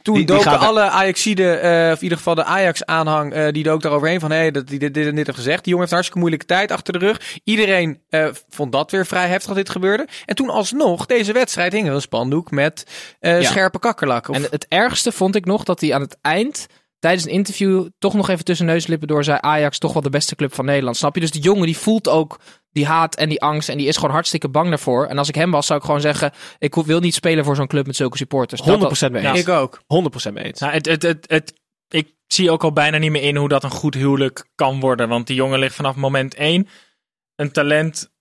[0.03, 3.51] toen Die- die doken gaat alle Ajaxiden, eh of in ieder geval de Ajax-aanhang, eh,
[3.51, 5.63] die dook daaroverheen van, hé, hey, dat die dit, dit en dit heeft gezegd.
[5.63, 7.21] Die jongen heeft een hartstikke moeilijke tijd achter de rug.
[7.43, 10.07] Iedereen eh, vond dat weer vrij heftig dat dit gebeurde.
[10.25, 12.85] En toen alsnog, deze wedstrijd, hing er een spandoek met
[13.19, 13.41] Ja.
[13.41, 14.27] scherpe kakkerlak.
[14.29, 16.65] Of, En het ergste vond ik nog dat hij aan het eind,
[16.99, 20.01] tijdens een interview, toch nog even tussen neus en lippen door zei Ajax toch wel
[20.01, 20.97] de beste club van Nederland.
[20.97, 21.21] Snap je?
[21.21, 22.39] Dus die jongen die voelt ook
[22.73, 25.05] die haat en die angst en die is gewoon hartstikke bang daarvoor.
[25.05, 27.67] En als ik hem was, zou ik gewoon zeggen, ik wil niet spelen voor zo'n
[27.67, 28.61] club met zulke supporters.
[28.61, 29.39] Dat- 100% mee eens.
[29.39, 29.81] ik ook.
[29.87, 30.59] 100% mee eens.
[30.59, 31.53] Nou, het, het, het, het,
[31.87, 35.09] ik zie ook al bijna niet meer in hoe dat een goed huwelijk kan worden.
[35.09, 36.67] Want die jongen ligt vanaf moment 1
[37.35, 38.11] een talent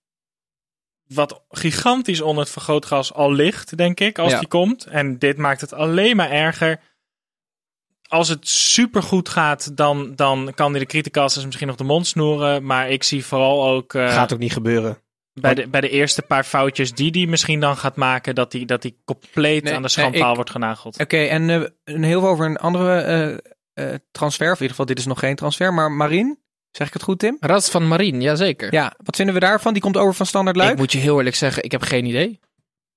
[1.07, 4.39] wat gigantisch onder het vergrootglas al ligt, denk ik, als Ja.
[4.39, 4.85] die komt.
[4.85, 6.81] En dit maakt het alleen maar erger.
[8.13, 12.65] Als het supergoed gaat, dan, dan kan hij de criticasters misschien nog de mond snoeren.
[12.65, 14.99] Maar ik zie vooral ook eh, Gaat ook niet gebeuren.
[15.41, 18.65] bij, de, bij de eerste paar foutjes die hij misschien dan gaat maken, dat hij
[18.65, 21.01] dat hij compleet Nee, aan de schandpaal ik- wordt genageld.
[21.01, 23.33] Oké, en eh, een heel veel over een andere eh,
[23.93, 24.47] eh, transfer.
[24.47, 25.75] Of in ieder geval, dit is nog geen transfer.
[25.75, 26.39] Maar Marien,
[26.71, 27.37] zeg ik het goed, Tim?
[27.41, 28.73] Rats van Marien, jazeker.
[28.73, 29.73] Ja, wat vinden we daarvan?
[29.73, 30.73] Die komt over van Standaard Luik.
[30.73, 32.41] Ik moet je heel eerlijk zeggen, ik heb geen idee.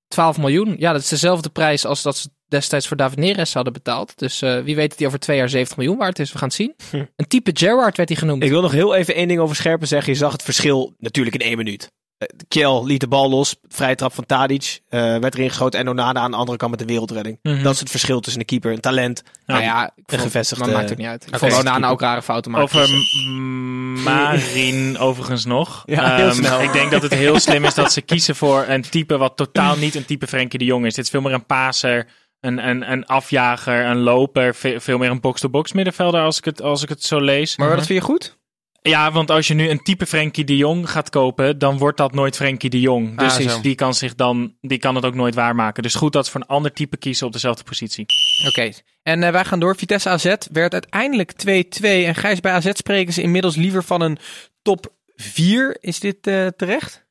[0.08, 3.72] 12 miljoen, ja, dat is dezelfde prijs als dat ze destijds voor David Neres hadden
[3.72, 4.18] betaald.
[4.18, 6.32] Dus eh, wie weet dat hij over twee jaar 70 miljoen waard is.
[6.32, 6.74] We gaan het zien.
[7.16, 8.42] Een type Gerrard werd hij genoemd.
[8.42, 10.12] Ik wil nog heel even één ding over Scherpen zeggen.
[10.12, 11.92] Je zag het verschil natuurlijk in één minuut.
[12.18, 13.56] Eh, Kjell liet de bal los.
[13.68, 14.80] Vrije trap van Tadic.
[14.88, 15.80] eh, werd erin geschoten.
[15.80, 17.38] En Onana aan de andere kant met de wereldredding.
[17.42, 17.62] Mhm.
[17.62, 19.22] Dat is het verschil tussen een keeper, een talent.
[19.46, 21.22] nou ja, ik vond- gevestigde- Maar maakt het niet uit.
[21.26, 21.38] Ik Oké.
[21.38, 22.66] vond Onana ook rare fouten maken.
[22.78, 25.82] Over Dus, M- Marien overigens nog.
[25.86, 26.62] Ja, heel Ehm, snel.
[26.62, 29.76] Ik denk dat het heel slim is dat ze kiezen voor een type wat totaal
[29.76, 30.94] niet een type Frenkie de Jong is.
[30.94, 32.06] Dit is veel meer een paser,
[32.46, 34.54] een, een, een afjager, een loper.
[34.54, 37.56] Ve- veel meer een box-to-box middenvelder als ik het, als ik het zo lees.
[37.56, 38.38] Maar wat vind je goed?
[38.82, 42.12] Ja, want als je nu een type Frenkie de Jong gaat kopen, dan wordt dat
[42.14, 43.18] nooit Frenkie de Jong.
[43.18, 43.60] Dus Ah, zo.
[43.60, 45.82] die kan zich dan, die kan het ook nooit waarmaken.
[45.82, 48.06] Dus goed dat ze voor een ander type kiezen op dezelfde positie.
[48.46, 48.70] Oké.
[49.02, 49.76] En eh, wij gaan door.
[49.76, 51.80] Vitesse AZ werd uiteindelijk 2-2.
[51.80, 54.18] En Gijs, bij AZ spreken ze inmiddels liever van een
[54.62, 55.76] top 4.
[55.80, 57.06] Is dit eh, terecht?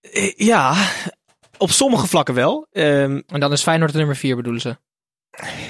[0.00, 0.74] Eh, Ja,
[1.58, 2.66] op sommige vlakken wel.
[2.72, 4.76] Ehm, En dan is Feyenoord de nummer 4 bedoelen ze.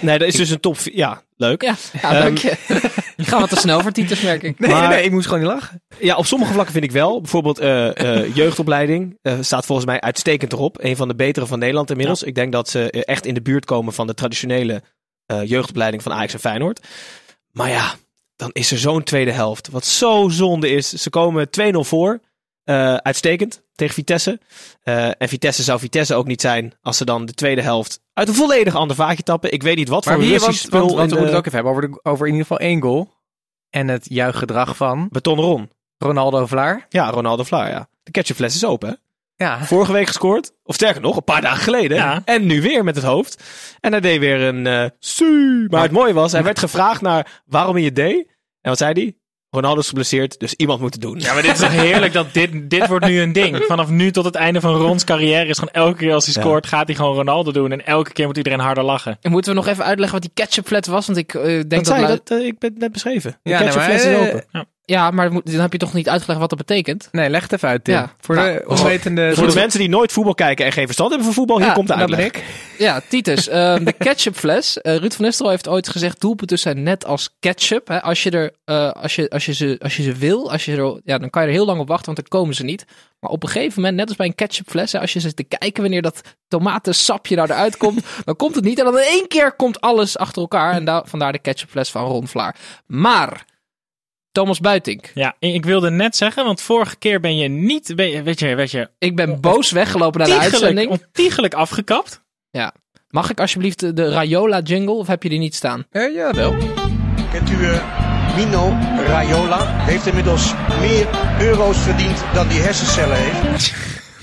[0.01, 0.77] nee, dat is dus een top.
[0.85, 1.63] Ja, leuk.
[1.63, 2.57] Ja, ja dank je.
[3.17, 4.59] Je gaat wat te snel voor titels, merk ik.
[4.59, 5.83] Nee, Maar- nee, ik moest gewoon niet lachen.
[5.99, 7.21] Ja, op sommige vlakken vind ik wel.
[7.21, 10.77] Bijvoorbeeld eh, eh, jeugdopleiding eh, staat volgens mij uitstekend erop.
[10.85, 12.23] Een van de betere van Nederland inmiddels.
[12.23, 14.83] Ik denk dat ze echt in de buurt komen van de traditionele
[15.27, 16.87] eh, jeugdopleiding van Ajax en Feyenoord.
[17.53, 17.95] Maar ja,
[18.37, 19.69] dan is er zo'n tweede helft.
[19.69, 20.89] Wat zo zonde is.
[20.93, 22.21] Ze komen 2-0 voor.
[22.67, 24.41] Eh, uitstekend tegen Vitesse.
[24.83, 28.29] Eh, en Vitesse zou Vitesse ook niet zijn als ze dan de tweede helft uit
[28.29, 29.53] een volledig ander vaatje tappen.
[29.53, 31.53] Ik weet niet wat Maar voor Russisch want, spul want, we moeten het ook even
[31.53, 33.13] hebben over, de, over in ieder geval één goal.
[33.71, 35.71] En het juichgedrag van beton Ron.
[35.99, 36.87] Ronaldo Vlaar.
[36.89, 37.89] Ja, Ronaldo Vlaar, ja.
[38.03, 38.95] De ketchupfles is open, hè?
[39.45, 40.53] Ja, Vorige week gescoord.
[40.65, 41.97] Of sterker nog, een paar dagen geleden.
[41.97, 42.23] Ja.
[42.25, 43.43] En nu weer met het hoofd.
[43.81, 45.67] En hij deed weer een su.
[45.71, 48.27] Maar het mooie was, hij werd gevraagd naar waarom hij het deed.
[48.61, 49.17] En wat zei hij?
[49.57, 51.19] Ronaldo is geblesseerd, dus iemand moet het doen.
[51.21, 53.65] Ja, maar dit is toch heerlijk dat dit, dit wordt nu een ding.
[53.69, 56.41] Vanaf nu tot het einde van Rons carrière is gewoon elke keer als hij Ja.
[56.41, 57.73] scoort, gaat hij gewoon Ronaldo doen.
[57.73, 59.19] En elke keer moet iedereen harder lachen.
[59.21, 61.07] En moeten we nog even uitleggen wat die ketchupflat was?
[61.07, 61.87] Want ik eh, denk dat dat...
[61.87, 63.39] zei je, lu- dat, eh, ik ben het net beschreven.
[63.43, 64.45] De Ja, nee, maar, is eh, open.
[64.53, 67.09] Ja, maar moet- dan heb je toch niet uitgelegd wat dat betekent?
[67.13, 67.95] nee, leg het even uit, Tim.
[67.95, 68.13] Ja.
[68.21, 69.35] Voor Nou, de onwetende...
[69.35, 71.73] Voor de mensen die nooit voetbal kijken en geen verstand hebben van voetbal, hier Ja,
[71.73, 72.43] komt de dat ben uitleg.
[72.43, 72.45] ik.
[72.79, 74.81] Ja, Titus, ehm, de ketchupfles.
[74.81, 77.89] Eh Ruud van Nistelrooy heeft ooit gezegd: doelpunten zijn net als ketchup.
[77.89, 78.03] Hè?
[78.03, 80.77] Als, je er, eh, als, je, als, je ze, als je ze wil, als je
[80.77, 82.85] er, ja, dan kan je er heel lang op wachten, want dan komen ze niet.
[83.21, 85.45] Maar op een gegeven moment, net als bij een ketchupfles, hè, als je zit te
[85.45, 88.79] kijken wanneer dat tomatensapje nou eruit komt, dan komt het niet.
[88.79, 90.73] En dan in één keer komt alles achter elkaar.
[90.73, 92.57] En daar, vandaar de ketchupfles van Ron Vlaar.
[92.87, 93.45] Maar,
[94.37, 95.11] Thomas Buitink.
[95.15, 98.55] Ja, ik wilde net zeggen, want vorige keer ben je niet, ben je, weet je,
[98.55, 100.91] weet je, Ik ben boos weggelopen naar de uitzending.
[100.91, 102.25] ontiegelijk afgekapt.
[103.11, 105.87] Mag ik alsjeblieft de, de Rayola jingle of heb je die niet staan?
[105.91, 106.55] Eh, ja, wel.
[107.31, 108.69] Kent u eh, Mino
[109.07, 109.85] Raiola?
[109.85, 111.07] Heeft inmiddels meer
[111.41, 113.75] euro's verdiend dan die hersencellen heeft.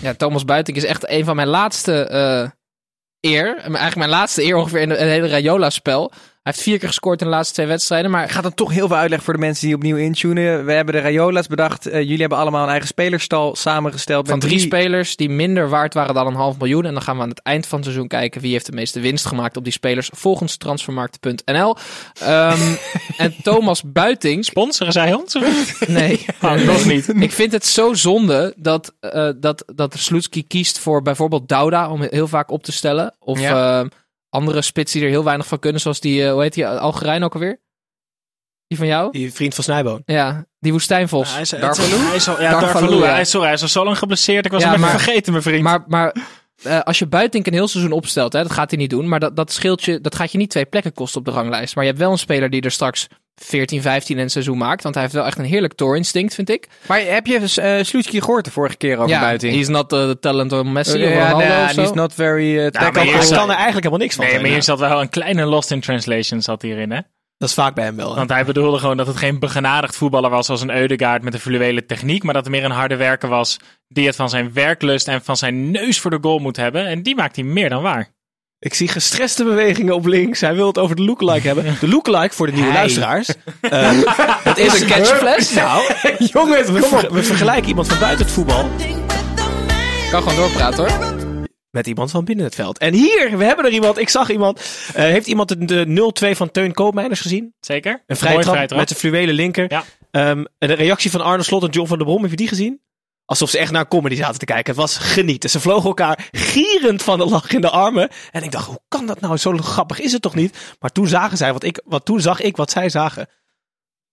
[0.01, 2.49] Ja, Thomas Buiting is echt een van mijn laatste eh,
[3.31, 3.57] eer.
[3.57, 6.11] Eigenlijk mijn laatste eer ongeveer in het hele Rayola-spel.
[6.43, 8.11] Hij heeft vier keer gescoord in de laatste twee wedstrijden.
[8.11, 10.65] Maar Ik ga dan toch heel veel uitleggen voor de mensen die opnieuw intunen.
[10.65, 11.85] We hebben de Rayola's bedacht.
[11.87, 14.27] Eh, jullie hebben allemaal een eigen spelerstal samengesteld.
[14.27, 16.85] van met drie spelers die minder waard waren dan een half miljoen.
[16.85, 18.99] En dan gaan we aan het eind van het seizoen kijken wie heeft de meeste
[18.99, 20.09] winst gemaakt op die spelers.
[20.13, 21.75] Volgens transfermarkt.nl.
[22.19, 22.73] Ehm,
[23.17, 24.45] en Thomas Buiting.
[24.45, 25.33] Sponsoren zij ons?
[25.87, 27.07] Nee, Oh, nog niet.
[27.15, 32.01] Ik vind het zo zonde dat, eh dat, dat Sloetski kiest voor bijvoorbeeld Douda om
[32.09, 33.13] heel vaak op te stellen.
[33.19, 33.79] Of Ja.
[33.81, 33.89] eh,
[34.33, 37.23] andere spits die er heel weinig van kunnen, zoals die, eh, hoe heet die, Algerijn
[37.23, 37.61] ook alweer?
[38.67, 39.11] Die van jou?
[39.11, 40.01] Die vriend van Snijboon.
[40.05, 41.31] Ja, die woestijnvos.
[41.31, 41.95] Hij is, Darvalu?
[41.95, 43.03] hij is al, ja, ja.
[43.11, 44.45] Hij is, sorry, hij is al zo lang geblesseerd.
[44.45, 45.63] Ik was Ja, hem even maar- vergeten, mijn vriend.
[45.63, 46.15] Maar, maar
[46.63, 49.07] eh, als je Buitink een heel seizoen opstelt, hè, dat gaat hij niet doen.
[49.07, 51.75] Maar dat, dat scheelt je, dat gaat je niet twee plekken kosten op de ranglijst.
[51.75, 54.83] Maar je hebt wel een speler die er straks 14, 15 in een seizoen maakt.
[54.83, 56.67] Want hij heeft wel echt een heerlijk toorinstinct, vind ik.
[56.87, 59.55] Maar heb je uh, gehoord de vorige keer over ja, Buiting?
[59.55, 61.81] he's not the talent of Messi ja, of Ronaldo nee, of zo.
[61.81, 64.25] he's not very uh, Hij kan er eigenlijk helemaal niks van.
[64.25, 66.99] nee, maar hier zat wel een kleine lost in translation zat hierin, hè?
[67.37, 68.09] Dat is vaak bij hem wel.
[68.09, 68.15] hè.
[68.15, 71.39] Want hij bedoelde gewoon dat het geen begenadigd voetballer was als een Eudegaard met een
[71.39, 72.23] fluwele techniek.
[72.23, 75.37] Maar dat het meer een harde werker was die het van zijn werklust en van
[75.37, 76.85] zijn neus voor de goal moet hebben.
[76.85, 78.09] En die maakt hij meer dan waar.
[78.63, 80.39] Ik zie gestreste bewegingen op links.
[80.41, 81.75] Hij wil het over de lookalike hebben.
[81.79, 83.29] De lookalike voor de nieuwe luisteraars.
[83.61, 83.91] Eh,
[84.43, 85.53] Het is een catchfles.
[85.55, 85.83] nou,
[86.17, 88.69] jongens, we, ver- we vergelijken iemand van buiten het voetbal.
[90.11, 91.13] kan gewoon doorpraten hoor.
[91.69, 92.77] met iemand van binnen het veld.
[92.77, 93.97] En hier, we hebben er iemand.
[93.97, 94.59] Ik zag iemand.
[94.93, 97.53] Eh, heeft iemand de, de 0-2 van Teun Koopmeiners gezien?
[97.59, 98.03] Zeker.
[98.07, 99.65] Een vrije trap met zijn fluwelen linker.
[99.71, 99.83] Ja.
[100.11, 102.47] Ehm, en de reactie van Arne Slot en John van der Brom, heb je die
[102.47, 102.81] gezien?
[103.25, 104.65] Alsof ze echt naar comedy zaten te kijken.
[104.65, 105.49] Het was genieten.
[105.49, 108.09] Ze vlogen elkaar gierend van de lach in de armen.
[108.31, 109.37] En ik dacht, hoe kan dat nou?
[109.37, 110.75] Zo grappig is het toch niet?
[110.79, 113.29] Maar toen zagen zij, wat ik, wat toen zag ik wat zij zagen.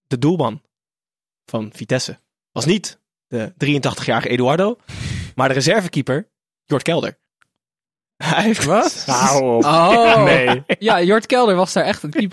[0.06, 0.62] De doelman
[1.44, 2.18] van Vitesse
[2.52, 4.78] was niet de 83-jarige Eduardo,
[5.34, 6.30] maar de reservekeeper,
[6.64, 7.19] Jort Kelder.
[8.24, 9.02] Hij heeft Wat?
[9.06, 9.64] Hou op.
[9.64, 10.24] Oh.
[10.24, 10.62] Nee.
[10.78, 12.30] Ja, Jort Kelder was daar echt een.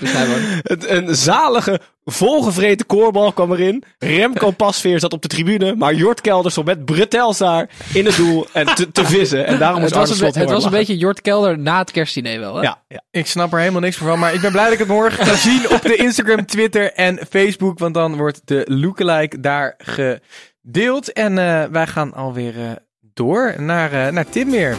[0.64, 3.84] Het- Een zalige, volgevreten koorbal kwam erin.
[4.00, 5.76] Remco Pasveer zat op de tribune.
[5.76, 9.46] Maar Jort Kelder stond met Bretels daar in het doel en te, te vissen.
[9.46, 12.40] En daarom moest Het was, een, het was een beetje Jort Kelder na het kerstdiner
[12.40, 12.62] wel, hè?
[12.62, 13.02] Ja, ja.
[13.12, 15.26] Ik snap er helemaal niks meer van, maar ik ben blij dat ik het morgen
[15.26, 21.14] ga zien op de Instagram, Twitter en Facebook, want dan wordt de lookalike daar gedeeld.
[21.14, 22.72] En eh, wij gaan alweer eh,
[23.14, 24.78] door naar, eh, naar Tim weer.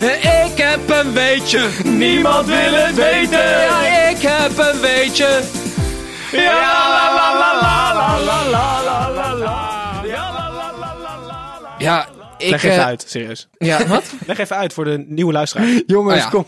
[0.00, 3.38] Ik heb een weetje, niemand wil het weten.
[3.48, 5.42] Ja, ik heb een weetje.
[11.78, 12.08] Ja,
[12.38, 12.50] ik...
[12.50, 13.48] Leg even eh, uit, serieus.
[13.58, 14.12] Ja, wat?
[14.26, 15.66] Leg even uit voor de nieuwe luisteraar.
[15.86, 16.28] Jongens, Oh ja.
[16.28, 16.46] kom.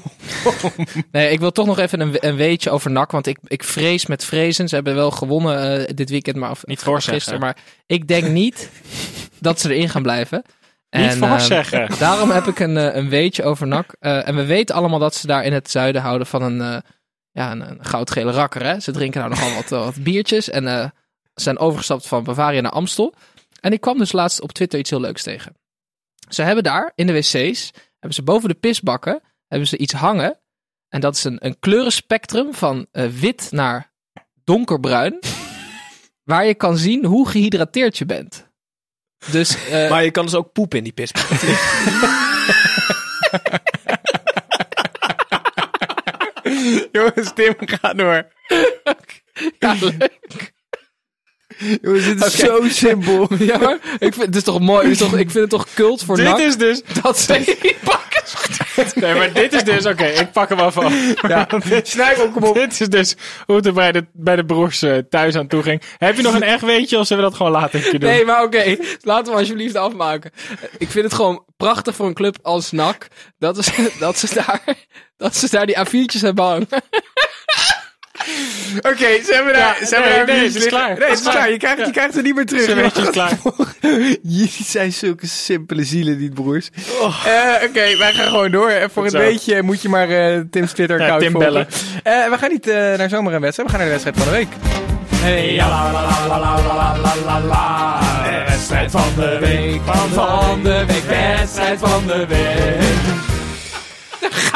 [1.12, 3.11] Nee, ik wil toch nog even een, een weetje over NAC.
[3.11, 4.69] Want ik, ik vrees met vrezen.
[4.69, 7.15] Ze hebben wel gewonnen eh, dit weekend, maar of, Niet voorzeggen.
[7.15, 7.41] gisteren.
[7.41, 8.71] Maar ik denk niet
[9.41, 10.43] dat ze erin gaan blijven.
[10.96, 11.88] Niet En, voorzeggen.
[11.88, 13.92] eh, daarom heb ik een, eh, een weetje over NAC.
[13.98, 16.81] Eh, en we weten allemaal dat ze daar in het zuiden houden van een, eh,
[17.31, 18.64] ja, een, een goudgele rakker.
[18.64, 18.81] Hè?
[18.81, 20.50] Ze drinken nou nogal wat, wat biertjes.
[20.50, 20.92] En
[21.35, 23.14] zijn overgestapt van Bavaria naar Amstel.
[23.61, 25.57] En ik kwam dus laatst op Twitter iets heel leuks tegen.
[26.28, 30.38] Ze hebben daar in de wc's, hebben ze boven de pisbakken, hebben ze iets hangen.
[30.88, 33.92] En dat is een, een kleurenspectrum van wit naar
[34.44, 35.18] donkerbruin.
[36.24, 38.50] waar je kan zien hoe gehydrateerd je bent.
[39.30, 41.11] Dus eh, Maar je kan dus ook poepen in die pis.
[46.92, 48.26] Jongens, Tim, ga door.
[49.58, 50.52] ja, leuk.
[51.82, 53.28] Jongens, dit is zo simpel.
[53.38, 54.90] Ja, maar ik vind het is toch mooi.
[54.90, 56.82] Is toch, ik vind het toch cult voor Dit NAC is dus...
[57.02, 57.32] dat ze
[58.94, 59.87] Nee, maar dit is dus...
[59.87, 60.92] Oké, ik pak hem wel van.
[61.28, 61.46] Ja,
[61.82, 62.54] snij ook hem op.
[62.54, 65.62] Dit is dus hoe het er bij de, bij de broers eh, thuis aan toe
[65.62, 65.82] ging.
[65.98, 68.11] Heb je nog een echt weetje of zullen we dat gewoon later een keer doen?
[68.11, 68.76] Nee, maar oké.
[69.00, 70.30] Laten we alsjeblieft afmaken.
[70.78, 73.06] Ik vind het gewoon prachtig voor een club als NAC.
[73.38, 74.62] Dat, is, dat, ze, daar,
[75.16, 76.68] dat ze daar die A4'tjes hebben hangen.
[78.77, 79.77] Oké, ze zijn we daar?
[79.81, 80.98] Ja, zijn nee, we, nee, is klaar.
[80.98, 81.51] Nee, het is klaar.
[81.51, 81.85] Je krijgt, ja.
[81.85, 82.64] je krijgt het niet meer terug.
[82.64, 83.38] Zijn we klaar.
[84.22, 86.70] Jullie zijn zulke simpele zielen, die broers.
[87.01, 87.27] Oh.
[87.27, 88.68] Eh, oké, okay, wij gaan gewoon door.
[88.68, 91.66] En voor een beetje moet je maar uh, Tim's Twitter-account ja, Tim bellen.
[92.07, 93.70] Uh, we gaan niet naar zomer en wedstrijd.
[93.70, 94.48] We gaan naar de wedstrijd van de week.
[95.22, 95.90] Hey, ja,
[97.40, 99.81] de Wedstrijd van de week.
[99.85, 101.05] Van, van de week.
[101.05, 103.32] Wedstrijd van de week.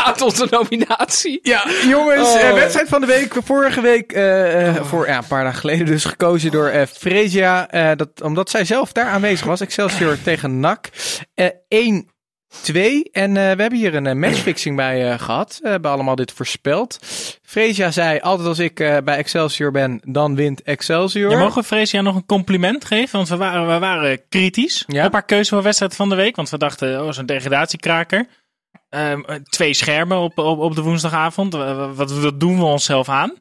[0.06, 1.38] Gaat onze nominatie.
[1.42, 2.40] Ja, jongens, Oh.
[2.42, 3.34] eh, wedstrijd van de week.
[3.44, 7.68] Vorige week, eh, eh, voor ja, een paar dagen geleden dus, gekozen door eh Fresia.
[7.70, 9.60] eh, dat, omdat zij zelf daar aanwezig was.
[9.60, 10.88] Excelsior tegen NAC.
[11.34, 13.02] Eh 1-2.
[13.12, 15.58] En eh, we hebben hier een matchfixing bij eh, gehad.
[15.62, 16.98] We hebben allemaal dit voorspeld.
[17.42, 21.30] Fresia zei, altijd als ik eh, bij Excelsior ben, dan wint Excelsior.
[21.30, 23.16] Ja, mogen we Freesia nog een compliment geven?
[23.16, 25.06] Want we waren, we waren kritisch Ja.
[25.06, 26.36] op haar keuze voor wedstrijd van de week.
[26.36, 28.26] Want we dachten, oh, zo'n degradatiekraker.
[28.88, 31.54] Ehm, eh, twee schermen op, op, op de woensdagavond.
[31.94, 33.34] Wat, doen we onszelf aan?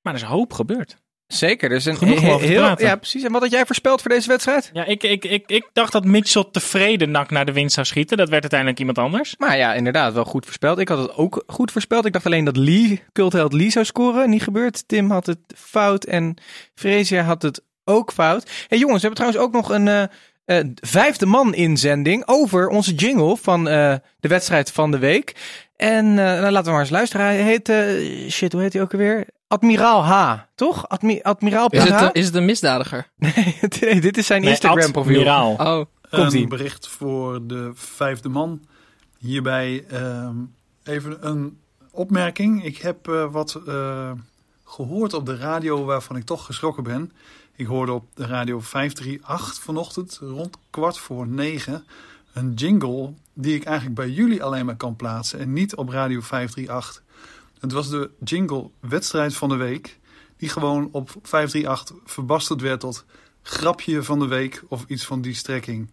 [0.00, 1.02] Maar er is een hoop gebeurd.
[1.26, 2.80] Zeker, dus een Genoeg heel.
[2.80, 3.22] Ja, precies.
[3.22, 4.70] En wat had jij voorspeld voor deze wedstrijd?
[4.72, 8.16] Ja, ik, ik, ik, ik dacht dat Mitchell tevreden nak naar de winst zou schieten.
[8.16, 9.34] Dat werd uiteindelijk iemand anders.
[9.38, 10.78] Maar ja, inderdaad, wel goed voorspeld.
[10.78, 12.04] Ik had het ook goed voorspeld.
[12.04, 14.30] Ik dacht alleen dat Lee, cultheld Lee zou scoren.
[14.30, 14.88] Niet gebeurd.
[14.88, 16.36] Tim had het fout en
[16.74, 18.50] Freesia had het ook fout.
[18.68, 20.04] hey jongens, we hebben trouwens ook nog een eh,
[20.44, 25.34] eh, vijfde man inzending over onze jingle van eh, de wedstrijd van de week.
[25.76, 27.26] En eh, nou, laten we maar eens luisteren.
[27.26, 29.26] Hij heet, eh, shit, hoe heet hij ook alweer?
[29.48, 30.88] Admiraal H, toch?
[30.88, 33.10] Admi Admiraal Is het, is het een misdadiger?
[33.16, 35.12] Nee, nee, dit is zijn Instagram profiel.
[35.12, 35.52] Admiraal.
[35.52, 35.84] Oh.
[36.10, 36.42] Komt-ie.
[36.42, 38.66] Een bericht voor de vijfde man.
[39.18, 40.36] Hierbij ehm,
[40.84, 41.58] even een
[41.90, 42.64] opmerking.
[42.64, 44.12] Ik heb eh, wat eh,
[44.64, 47.12] gehoord op de radio waarvan ik toch geschrokken ben.
[47.56, 51.84] Ik hoorde op de radio 538 vanochtend rond kwart voor negen
[52.32, 56.20] een jingle die ik eigenlijk bij jullie alleen maar kan plaatsen en niet op radio
[56.20, 57.02] 538.
[57.58, 59.98] Het was de jingle wedstrijd van de week
[60.36, 63.04] die gewoon op 538 verbasterd werd tot
[63.42, 65.90] grapje van de week of iets van die strekking.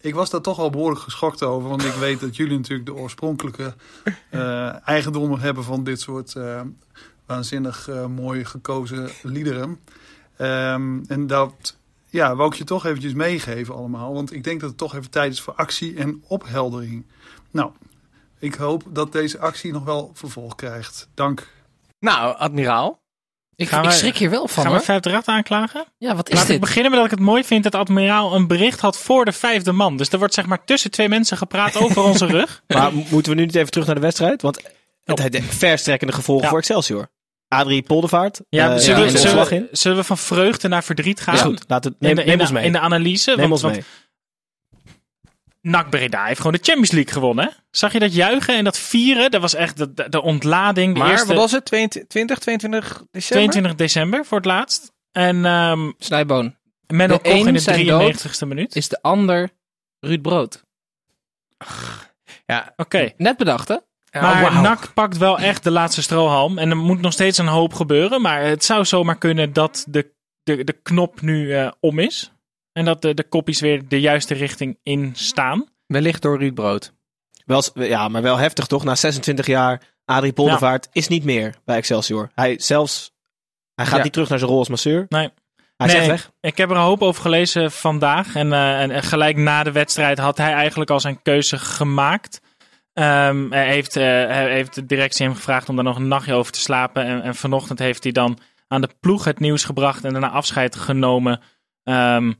[0.00, 2.94] Ik was daar toch al behoorlijk geschokt over, want ik weet dat jullie natuurlijk de
[2.94, 3.74] oorspronkelijke
[4.30, 6.60] eh eigendommen hebben van dit soort eh,
[7.26, 9.78] waanzinnig eh, mooi gekozen liederen.
[10.40, 11.76] Ehm, en dat
[12.06, 14.14] ja, wou ik je toch eventjes meegeven allemaal.
[14.14, 17.06] Want ik denk dat het toch even tijd is voor actie en opheldering.
[17.50, 17.70] Nou,
[18.38, 21.08] ik hoop dat deze actie nog wel vervolg krijgt.
[21.14, 21.48] Dank.
[21.98, 22.98] Nou, admiraal.
[23.56, 24.84] Ik, ik schrik hier wel van Gaan we hoor.
[24.84, 25.92] 538 aanklagen?
[25.98, 26.60] Ja, wat is Laat ik dit?
[26.60, 29.72] beginnen met dat ik het mooi vind dat admiraal een bericht had voor de vijfde
[29.72, 29.96] man.
[29.96, 32.62] Dus er wordt zeg maar tussen twee mensen gepraat over onze rug.
[32.66, 34.42] Maar moeten we nu niet even terug naar de wedstrijd?
[34.42, 34.62] Want
[35.04, 36.50] het heeft de verstrekkende gevolgen Ja.
[36.50, 37.08] voor Excelsior.
[37.50, 38.40] Adrie Poldervaart.
[38.48, 39.68] Ja, eh, zullen, we, de zullen, we, in.
[39.72, 41.34] zullen we van vreugde naar verdriet gaan?
[41.34, 41.64] Is goed.
[41.68, 42.64] Laat het, neem, in, de, neem ons mee.
[42.64, 43.30] in de analyse.
[43.30, 43.84] neem want, ons mee.
[45.60, 47.44] NAC Breda heeft gewoon de Champions League gewonnen.
[47.44, 47.50] hè?
[47.70, 49.30] Zag je dat juichen en dat vieren?
[49.30, 50.94] Dat was echt de, de, de ontlading.
[50.94, 51.64] De Maar eerste wat was het?
[51.64, 53.50] 22, 22 december?
[53.50, 54.92] 22 december voor het laatst.
[55.12, 56.56] En ehm Snijboon.
[56.86, 58.76] Menno De Koch in de zijn 93ste minuut.
[58.76, 59.50] Is de ander
[60.00, 60.64] Ruud Brood?
[62.46, 63.12] Ja, Oké.
[63.16, 63.76] Net bedacht hè?
[64.10, 64.62] Ja, Maar wauw.
[64.62, 66.58] NAC pakt wel echt de laatste strohalm.
[66.58, 68.20] En er moet nog steeds een hoop gebeuren.
[68.20, 72.32] Maar het zou zomaar kunnen dat de, de, de knop nu eh, om is.
[72.72, 75.66] En dat de, de koppies weer de juiste richting in staan.
[75.86, 76.92] Wellicht door Ruud Brood.
[77.44, 78.84] Wel, ja, maar wel heftig toch?
[78.84, 82.30] Na 26 jaar, Adrie Poldervaart is niet meer bij Excelsior.
[82.34, 83.12] Hij zelfs,
[83.74, 84.02] hij gaat Ja.
[84.02, 85.06] niet terug naar zijn rol als masseur.
[85.08, 85.30] Nee.
[85.76, 85.96] Hij Nee.
[85.96, 86.30] zegt weg.
[86.40, 88.34] Ik heb er een hoop over gelezen vandaag.
[88.34, 92.40] En, eh, en gelijk na de wedstrijd had hij eigenlijk al zijn keuze gemaakt.
[92.92, 96.34] Ehm, hij, heeft, eh, hij heeft de directie hem gevraagd om daar nog een nachtje
[96.34, 97.04] over te slapen.
[97.04, 100.76] En, en vanochtend heeft hij dan aan de ploeg het nieuws gebracht en daarna afscheid
[100.76, 101.40] genomen.
[101.84, 102.32] Ehm,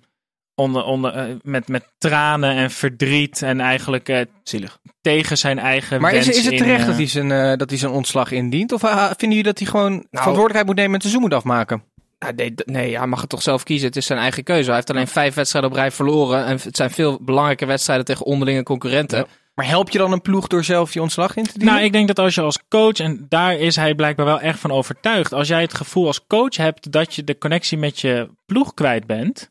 [0.61, 4.79] onder, onder, eh, met, met tranen en verdriet en eigenlijk eh, Zielig.
[5.01, 7.71] tegen zijn eigen Maar is, wens is het in, terecht dat, hij zijn, eh, dat
[7.71, 8.73] hij zijn ontslag indient?
[8.73, 11.83] Of ah, vinden jullie dat hij gewoon verantwoordelijkheid moet nemen en het seizoen moet afmaken?
[12.19, 13.87] Ja, nee, nee, hij mag het toch zelf kiezen.
[13.87, 14.67] Het is zijn eigen keuze.
[14.67, 16.45] Hij heeft alleen vijf wedstrijden op rij verloren.
[16.45, 19.27] En het zijn veel belangrijke wedstrijden tegen onderlinge concurrenten.
[19.61, 21.75] Maar help je dan een ploeg door zelf je ontslag in te dienen?
[21.75, 24.59] Nou, ik denk dat als je als coach, en daar is hij blijkbaar wel echt
[24.59, 28.31] van overtuigd, als jij het gevoel als coach hebt dat je de connectie met je
[28.47, 29.51] ploeg kwijt bent,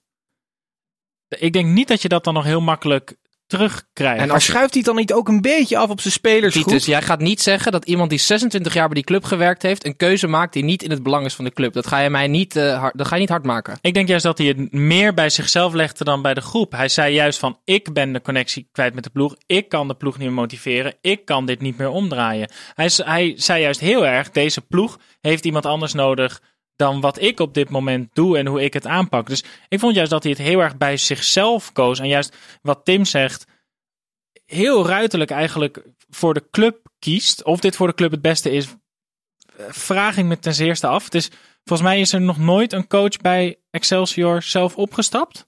[1.28, 3.16] ik denk niet dat je dat dan nog heel makkelijk
[3.50, 4.22] terugkrijgt.
[4.22, 6.66] En maar schuift hij het dan niet ook een beetje af op zijn spelersgroep?
[6.66, 9.86] Titus, jij gaat niet zeggen dat iemand die 26 jaar bij die club gewerkt heeft,
[9.86, 11.74] een keuze maakt die niet in het belang is van de club.
[11.74, 13.78] Dat ga je mij niet, eh, hard, dat ga je niet hard maken.
[13.82, 16.72] Ik denk juist dat hij het meer bij zichzelf legde dan bij de groep.
[16.72, 19.36] Hij zei juist van, ik ben de connectie kwijt met de ploeg.
[19.46, 20.96] Ik kan de ploeg niet meer motiveren.
[21.02, 22.50] Ik kan dit niet meer omdraaien.
[22.74, 26.42] Hij, hij zei juist heel erg, deze ploeg heeft iemand anders nodig
[26.80, 29.28] dan wat ik op dit moment doe en hoe ik het aanpak.
[29.28, 32.00] Dus ik vond juist dat hij het heel erg bij zichzelf koos.
[32.00, 33.46] En juist wat Tim zegt,
[34.46, 37.44] heel ruiterlijk eigenlijk voor de club kiest.
[37.44, 38.68] Of dit voor de club het beste is,
[39.68, 41.04] vraag ik me ten zeerste af.
[41.04, 41.30] Het is,
[41.64, 45.48] volgens mij is er nog nooit een coach bij Excelsior zelf opgestapt.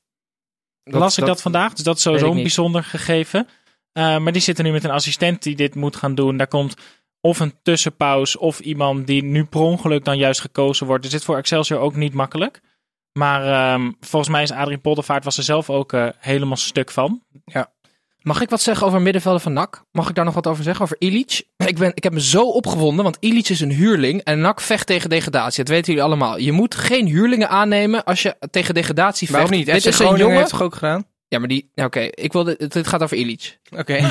[0.83, 3.47] Las ik dat, vandaag, dus dat is sowieso een bijzonder gegeven.
[3.91, 6.37] Eh, maar die zitten nu met een assistent die dit moet gaan doen.
[6.37, 6.75] Daar komt
[7.21, 11.03] of een tussenpauze of iemand die nu per ongeluk dan juist gekozen wordt.
[11.03, 12.61] Dus dit voor Excelsior ook niet makkelijk.
[13.13, 17.23] Maar ehm, volgens mij is Adrien Poldervaart was er zelf ook eh, helemaal stuk van.
[18.21, 19.83] Mag ik wat zeggen over middenvelden van NAC?
[19.91, 20.83] Mag ik daar nog wat over zeggen?
[20.83, 21.43] Over Ilic?
[21.71, 24.87] Ik, ben, ik heb me zo opgewonden, want Ilic is een huurling en NAC vecht
[24.87, 25.63] tegen degradatie.
[25.63, 26.37] Dat weten jullie allemaal.
[26.37, 29.39] Je moet geen huurlingen aannemen als je tegen degradatie vecht.
[29.39, 29.65] Waarom niet?
[29.65, 30.37] Dit FC is een jongen...
[30.37, 31.05] heeft toch ook gedaan?
[31.31, 31.71] Ja, maar die...
[31.75, 33.57] Oké, ik wil dit, dit gaat over Ilic.
[33.77, 33.93] Oké.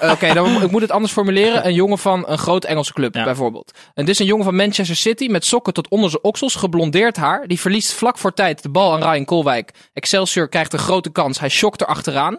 [0.00, 1.66] Eh, Oké, dan ik moet het anders formuleren.
[1.66, 3.24] Een jongen van een grote Engelse club, Ja.
[3.24, 3.70] bijvoorbeeld.
[3.94, 7.16] En dit is een jongen van Manchester City met sokken tot onder zijn oksels, geblondeerd
[7.16, 7.46] haar.
[7.46, 9.70] Die verliest vlak voor tijd de bal aan Ryan Kolwijk.
[9.92, 11.40] Excelsior krijgt een grote kans.
[11.40, 12.38] Hij schokt er achteraan.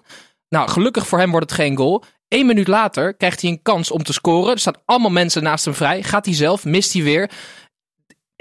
[0.50, 2.04] Nou, gelukkig voor hem wordt het geen goal.
[2.28, 4.52] Eén minuut later krijgt hij een kans om te scoren.
[4.54, 6.04] Er staan allemaal mensen naast hem vrij.
[6.04, 7.32] Gaat hij zelf, mist hij weer.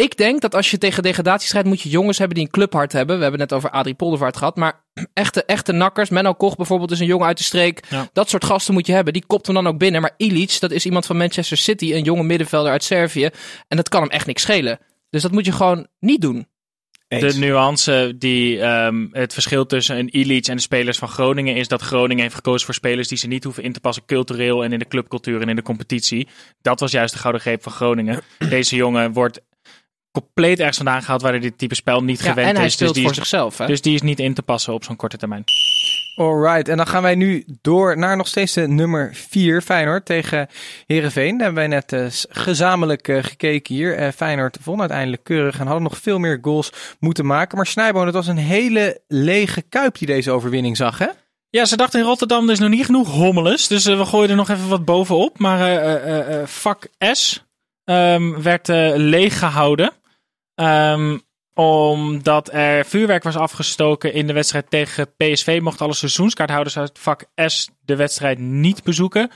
[0.01, 2.93] Ik denk dat als je tegen degradatie strijdt, moet je jongens hebben die een clubhart
[2.93, 3.17] hebben.
[3.17, 4.57] We hebben het net over Adrie Poldervaart gehad.
[4.57, 6.09] Maar echte, echte nakkers.
[6.09, 7.81] Menno Koch bijvoorbeeld is een jongen uit de streek.
[7.89, 8.09] Ja.
[8.13, 9.13] Dat soort gasten moet je hebben.
[9.13, 10.01] Die kopt hem dan ook binnen.
[10.01, 11.93] Maar Ilic, dat is iemand van Manchester City.
[11.93, 13.29] Een jonge middenvelder uit Servië.
[13.69, 14.79] En dat kan hem echt niks schelen.
[15.11, 16.47] Dus dat moet je gewoon niet doen.
[17.09, 17.35] Eens.
[17.35, 21.69] De nuance die ehm, het verschil tussen een Ilic en de spelers van Groningen is
[21.69, 24.73] dat Groningen heeft gekozen voor spelers die ze niet hoeven in te passen cultureel en
[24.73, 26.29] in de clubcultuur en in de competitie.
[26.63, 28.21] Dat was juist de gouden greep van Groningen.
[28.49, 29.41] Deze jongen wordt
[30.13, 32.73] compleet ergens vandaan gehaald waar hij dit type spel niet Ja, gewend en hij is.
[32.73, 33.59] speelt dus, die voor is zichzelf.
[33.59, 33.67] Hè?
[33.67, 35.45] dus die is niet in te passen op zo'n korte termijn.
[36.17, 40.49] Alright, en dan gaan wij nu door naar nog steeds de nummer 4, Feyenoord tegen
[40.87, 41.37] Herenveen.
[41.39, 43.97] Daar hebben wij net eh, gezamenlijk eh, gekeken hier.
[43.97, 47.57] Eh, Feyenoord won uiteindelijk keurig en hadden nog veel meer goals moeten maken.
[47.57, 51.07] Maar Snijboon, het was een hele lege kuip die deze overwinning zag, hè?
[51.51, 53.67] Ja, ze dachten in Rotterdam er is nog niet genoeg hommeles.
[53.69, 55.39] Dus we gooien er nog even wat bovenop.
[55.39, 57.45] Maar eh, eh, eh, eh, vak S
[57.85, 59.93] ehm, werd eh, leeg gehouden.
[60.59, 61.19] Ehm,
[61.55, 65.59] omdat er vuurwerk was afgestoken in de wedstrijd tegen PSV.
[65.63, 69.31] Mochten alle seizoenskaarthouders uit vak S de wedstrijd niet bezoeken.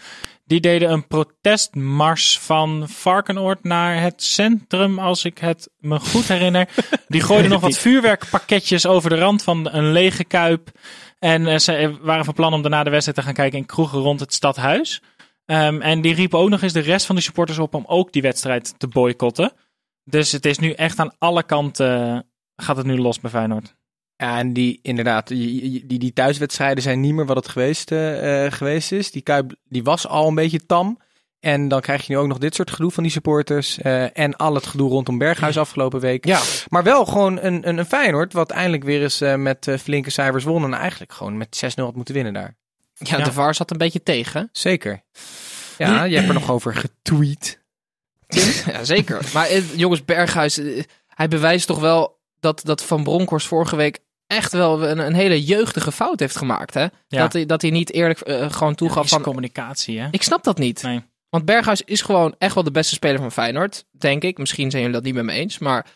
[0.45, 6.69] Die deden een protestmars van Varkenoord naar het centrum, als ik het me goed herinner.
[7.09, 10.71] Die gooiden nog wat vuurwerkpakketjes over de rand van een lege kuip.
[11.19, 13.99] En eh, ze waren van plan om daarna de wedstrijd te gaan kijken in kroegen
[13.99, 15.03] rond het stadhuis.
[15.47, 18.13] Ehm, en die riepen ook nog eens de rest van de supporters op om ook
[18.13, 19.53] die wedstrijd te boycotten.
[20.05, 22.27] Dus het is nu echt aan alle kanten,
[22.57, 23.75] gaat het nu los bij Feyenoord.
[24.17, 28.53] Ja, en die inderdaad, die, die, thuiswedstrijden zijn niet meer wat het geweest, eh, eh,
[28.53, 29.11] geweest is.
[29.11, 30.99] Die Kuip die was al een beetje tam.
[31.41, 33.79] En dan krijg je nu ook nog dit soort gedoe van die supporters.
[33.79, 36.25] eh, en al het gedoe rondom Berghuis afgelopen week.
[36.27, 36.41] Ja.
[36.69, 40.45] Maar wel gewoon een, een, een Feyenoord wat eindelijk weer eens eh, met flinke cijfers
[40.45, 40.65] won.
[40.65, 42.57] En eigenlijk gewoon met 6-0 had moeten winnen daar.
[42.95, 43.25] Ja, Ja.
[43.25, 44.49] de VAR zat een beetje tegen.
[44.53, 45.03] Zeker.
[45.79, 47.62] Ja, je hebt er nog over getweet.
[48.73, 49.31] Ja, zeker.
[49.33, 53.99] Maar eh, jongens, Berghuis, eh, hij bewijst toch wel dat, dat Van Bronckhorst vorige week
[54.27, 56.75] echt wel een, een hele jeugdige fout heeft gemaakt.
[56.75, 56.81] Hè?
[56.81, 56.91] Ja.
[57.09, 59.23] Dat, hij, dat hij niet eerlijk eh, gewoon toegaf van...
[59.23, 60.09] communicatie, hè?
[60.11, 60.83] Ik snap dat niet.
[60.83, 61.01] Nee.
[61.29, 64.39] Want Berghuis is gewoon echt wel de beste speler van Feyenoord, denk ik.
[64.39, 65.59] Misschien zijn jullie dat niet met me eens.
[65.59, 65.87] Maar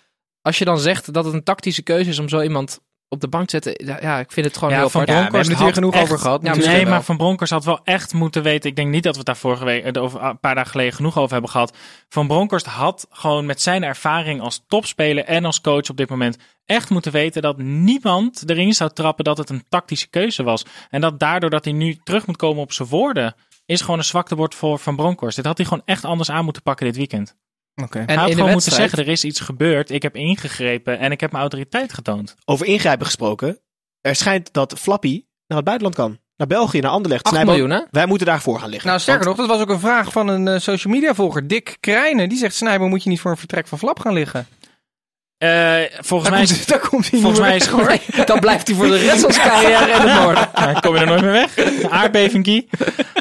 [0.43, 3.29] als je dan zegt dat het een tactische keuze is om zo iemand op de
[3.29, 3.87] bank te zetten...
[4.01, 5.01] Ja, ik vind het gewoon Ja, heel Van.
[5.01, 6.43] Ja, we hebben het hier genoeg echt- over gehad.
[6.43, 6.91] Ja, nee, wel.
[6.91, 8.71] maar Van Bronckhorst had wel echt moeten weten.
[8.71, 10.93] Ik denk niet dat we het daar vorige week, eh, over een paar dagen geleden
[10.93, 11.77] genoeg over hebben gehad.
[12.09, 16.39] Van Bronckhorst had gewoon met zijn ervaring als topspeler en als coach op dit moment
[16.65, 20.65] echt moeten weten dat niemand erin zou trappen dat het een tactische keuze was.
[20.91, 23.35] En dat daardoor dat hij nu terug moet komen op zijn woorden,
[23.67, 25.37] is gewoon een zwaktebord voor Van Bronckhorst.
[25.37, 27.37] Dit had hij gewoon echt anders aan moeten pakken dit weekend.
[27.83, 27.99] Oké.
[27.99, 30.99] En hij had in de gewoon moeten zeggen, er is iets gebeurd, ik heb ingegrepen
[30.99, 32.35] en ik heb mijn autoriteit getoond.
[32.45, 33.59] Over ingrijpen gesproken.
[34.01, 36.19] Er schijnt dat Flappy naar het buitenland kan.
[36.37, 37.25] Naar België, naar Anderlecht.
[37.25, 37.85] 8 Snijboom, miljoen, hè?
[37.91, 38.89] Wij moeten daarvoor gaan liggen.
[38.89, 41.47] Nou, sterker Want- nog, dat was ook een vraag van een eh, social media volger,
[41.47, 42.29] Dick Krijnen.
[42.29, 44.47] Die zegt, Snijbo, moet je niet voor een vertrek van Flap gaan liggen?
[45.39, 48.05] Eh, volgens mij is, daar komt hij volgens mij is weg.
[48.27, 50.49] Dan blijft hij voor de rest van zijn carrière in het noorden.
[50.55, 51.59] Dan kom je er nooit meer weg.
[51.91, 52.69] Aardbeving, Kie.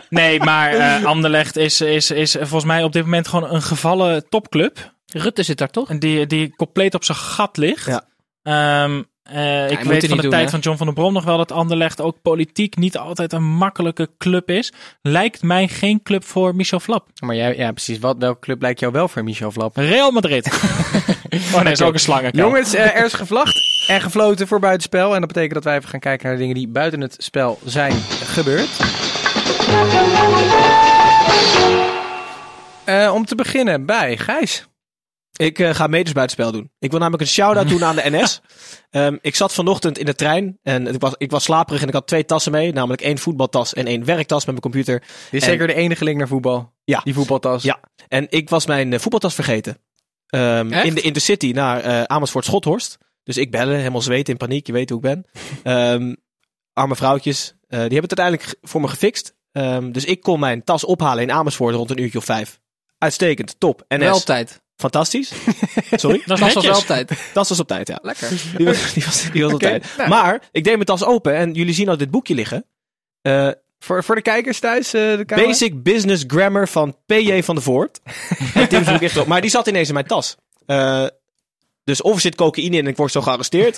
[0.10, 4.30] Nee, maar eh Anderlecht is, is, is volgens mij op dit moment gewoon een gevallen
[4.30, 4.94] topclub.
[5.06, 5.90] Rutte zit daar toch?
[5.90, 7.86] En Die, die compleet op zijn gat ligt.
[7.86, 8.04] Ja.
[8.44, 10.50] Ehm, eh, ik weet van de doen, tijd hè?
[10.50, 14.10] van John van der Brom nog wel dat Anderlecht ook politiek niet altijd een makkelijke
[14.18, 14.74] club is.
[15.02, 17.08] Lijkt mij geen club voor Michel Flap.
[17.20, 18.00] Maar jij, ja, precies.
[18.00, 19.76] Wat, welke club lijkt jou wel voor Michel Flap?
[19.76, 20.48] Real Madrid.
[21.54, 22.46] oh nee, is ook een slangenkuil.
[22.46, 25.14] Jongens, eh, er is gevlacht en gefloten voor buitenspel.
[25.14, 27.60] En dat betekent dat wij even gaan kijken naar de dingen die buiten het spel
[27.64, 28.70] zijn gebeurd.
[32.84, 34.66] Eh, om te beginnen bij Gijs.
[35.38, 36.72] Ik eh, ga meters buitenspel doen.
[36.80, 38.42] Ik wil namelijk een shout-out doen aan de NS.
[38.90, 41.94] Ehm, ik zat vanochtend in de trein en ik was, ik was slaperig en ik
[41.94, 42.74] had twee tassen mee.
[42.74, 45.00] Namelijk één voetbaltas en één werktas met mijn computer.
[45.00, 46.74] Dit is En- zeker de enige link naar voetbal.
[46.84, 47.02] Ja.
[47.04, 47.64] Die voetbaltas.
[47.64, 47.80] Ja.
[48.08, 49.78] En ik was mijn eh, voetbaltas vergeten.
[50.28, 50.86] Ehm, Echt?
[50.86, 52.98] in de Intercity naar eh, Amersfoort Schothorst.
[53.24, 54.68] Dus ik bellen, helemaal zweten in paniek.
[54.68, 55.26] Je weet hoe ik ben.
[55.64, 56.16] Ehm,
[56.74, 57.56] arme vrouwtjes.
[57.68, 59.36] die hebben het uiteindelijk voor me gefixt.
[59.92, 62.60] Dus ik kon mijn tas ophalen in Amersfoort rond een uurtje of vijf.
[62.98, 63.86] Uitstekend, top.
[63.88, 64.64] NS, Wel tijd.
[64.78, 65.32] Fantastisch.
[65.92, 66.22] Sorry?
[66.26, 67.12] Dat Dat was wel op tijd.
[67.34, 68.00] Tas was op tijd, ja.
[68.02, 68.30] Lekker.
[68.58, 69.86] Die was, die was, die was op tijd.
[69.98, 70.10] nou.
[70.10, 72.66] Maar ik deed mijn tas open en jullie zien al dit boekje liggen.
[73.22, 73.50] Eh,
[73.80, 75.24] Voor, voor de kijkers thuis, eh, de.
[75.26, 77.42] Basic Business Grammar van P.J.
[77.44, 78.00] van der Voort.
[78.54, 79.28] En Tim zoek ik echt op.
[79.28, 80.36] Maar die zat ineens in mijn tas.
[80.66, 81.06] Eh,
[81.84, 83.78] dus of er zit cocaïne in en ik word zo gearresteerd.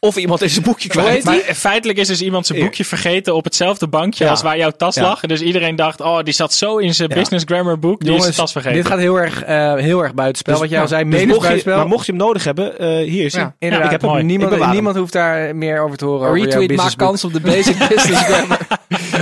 [0.00, 1.24] Of iemand is zijn boekje kwijt.
[1.24, 4.30] Maar feitelijk is dus iemand zijn boekje vergeten op hetzelfde bankje Ja.
[4.30, 5.02] als waar jouw tas Ja.
[5.02, 5.20] lag.
[5.20, 7.14] Dus iedereen dacht, oh, die zat zo in zijn Ja.
[7.14, 8.76] business grammar boek, die is zijn tas vergeten.
[8.76, 10.52] dit gaat heel erg, eh, heel erg buitenspel.
[10.52, 12.86] Dus- wat jij al zei, Dus mocht je, maar mocht je hem nodig hebben, eh,
[12.88, 13.52] hier is hij.
[13.58, 14.10] Inderdaad, ik heb hem.
[14.10, 14.22] mooi.
[14.22, 16.26] Ik niemand, niemand hoeft daar meer over te horen.
[16.28, 17.08] over jouw Retweet maakt businessboek.
[17.08, 18.58] kans op de basic business grammar.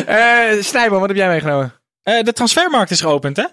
[0.06, 1.72] Eh Snijboom, wat heb jij meegenomen?
[2.02, 3.44] Eh, de transfermarkt is geopend, hè?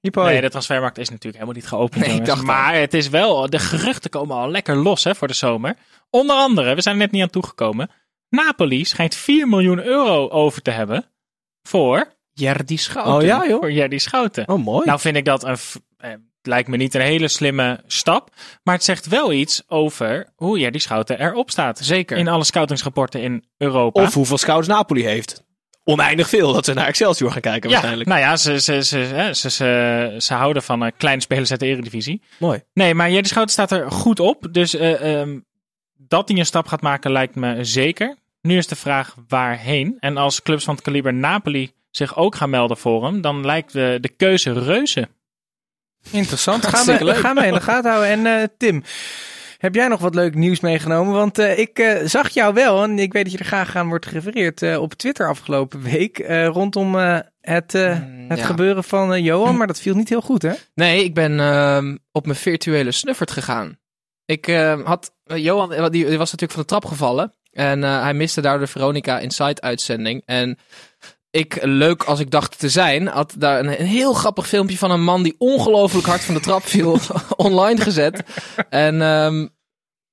[0.00, 0.24] Hypo.
[0.24, 1.94] Nee, de transfermarkt is natuurlijk helemaal niet geopend.
[1.94, 2.28] Nee, ik jongens.
[2.28, 2.46] dacht al.
[2.46, 5.74] maar het is wel, de geruchten komen al lekker los hè, voor de zomer.
[6.10, 7.90] Onder andere, we zijn er net niet aan toegekomen.
[8.28, 11.04] Napoli schijnt 4 miljoen euro over te hebben
[11.62, 13.14] voor, Jerdy Schouten.
[13.14, 13.58] Oh ja, joh.
[13.58, 14.48] voor Jerdy Schouten.
[14.48, 14.86] Oh, mooi.
[14.86, 15.56] Nou vind ik dat een,
[15.96, 16.10] eh,
[16.42, 18.30] lijkt me niet een hele slimme stap.
[18.62, 21.78] Maar het zegt wel iets over hoe Jerdy Schouten erop staat.
[21.78, 22.16] Zeker.
[22.16, 24.02] In alle scoutingsrapporten in Europa.
[24.02, 25.44] of hoeveel scouts Napoli heeft.
[25.84, 28.08] Oneindig veel, dat ze naar Excelsior gaan kijken ja, waarschijnlijk.
[28.08, 31.66] nou ja, ze, ze, ze, ze, ze, ze houden van eh, kleine spelers uit de
[31.66, 32.22] eredivisie.
[32.38, 32.62] Mooi.
[32.72, 34.46] Nee, maar Jerry Schouten staat er goed op.
[34.50, 35.38] Dus eh, ehm,
[36.08, 38.16] dat hij een stap gaat maken lijkt me zeker.
[38.42, 39.96] Nu is de vraag waarheen.
[40.00, 43.72] En als clubs van het kaliber Napoli zich ook gaan melden voor hem, dan lijkt
[43.72, 45.08] de, de keuze reuze.
[46.10, 46.66] Interessant.
[46.66, 48.10] Gaan we, gaan we in de gaten houden.
[48.26, 48.82] En eh, Tim,
[49.58, 51.12] heb jij nog wat leuk nieuws meegenomen?
[51.14, 53.88] Want eh, ik eh, zag jou wel, en ik weet dat je er graag aan
[53.88, 56.18] wordt gerefereerd, eh, op Twitter afgelopen week.
[56.18, 58.44] eh, rondom eh, het, Mm, het ja.
[58.44, 59.56] gebeuren van Johan.
[59.56, 60.52] Maar dat viel niet heel goed, hè?
[60.74, 63.78] Nee, ik ben ehm, op mijn virtuele snuffert gegaan.
[64.26, 65.12] Ik ehm, had...
[65.24, 67.34] eh, Johan, eh, die, was natuurlijk van de trap gevallen.
[67.52, 70.22] En eh, hij miste daardoor de Veronica Inside uitzending.
[70.24, 70.58] En
[71.30, 74.90] ik, leuk als ik dacht te zijn, had daar een, een heel grappig filmpje van
[74.90, 76.98] een man die ongelooflijk hard van de trap viel
[77.36, 78.22] online gezet.
[78.68, 79.46] En ehm,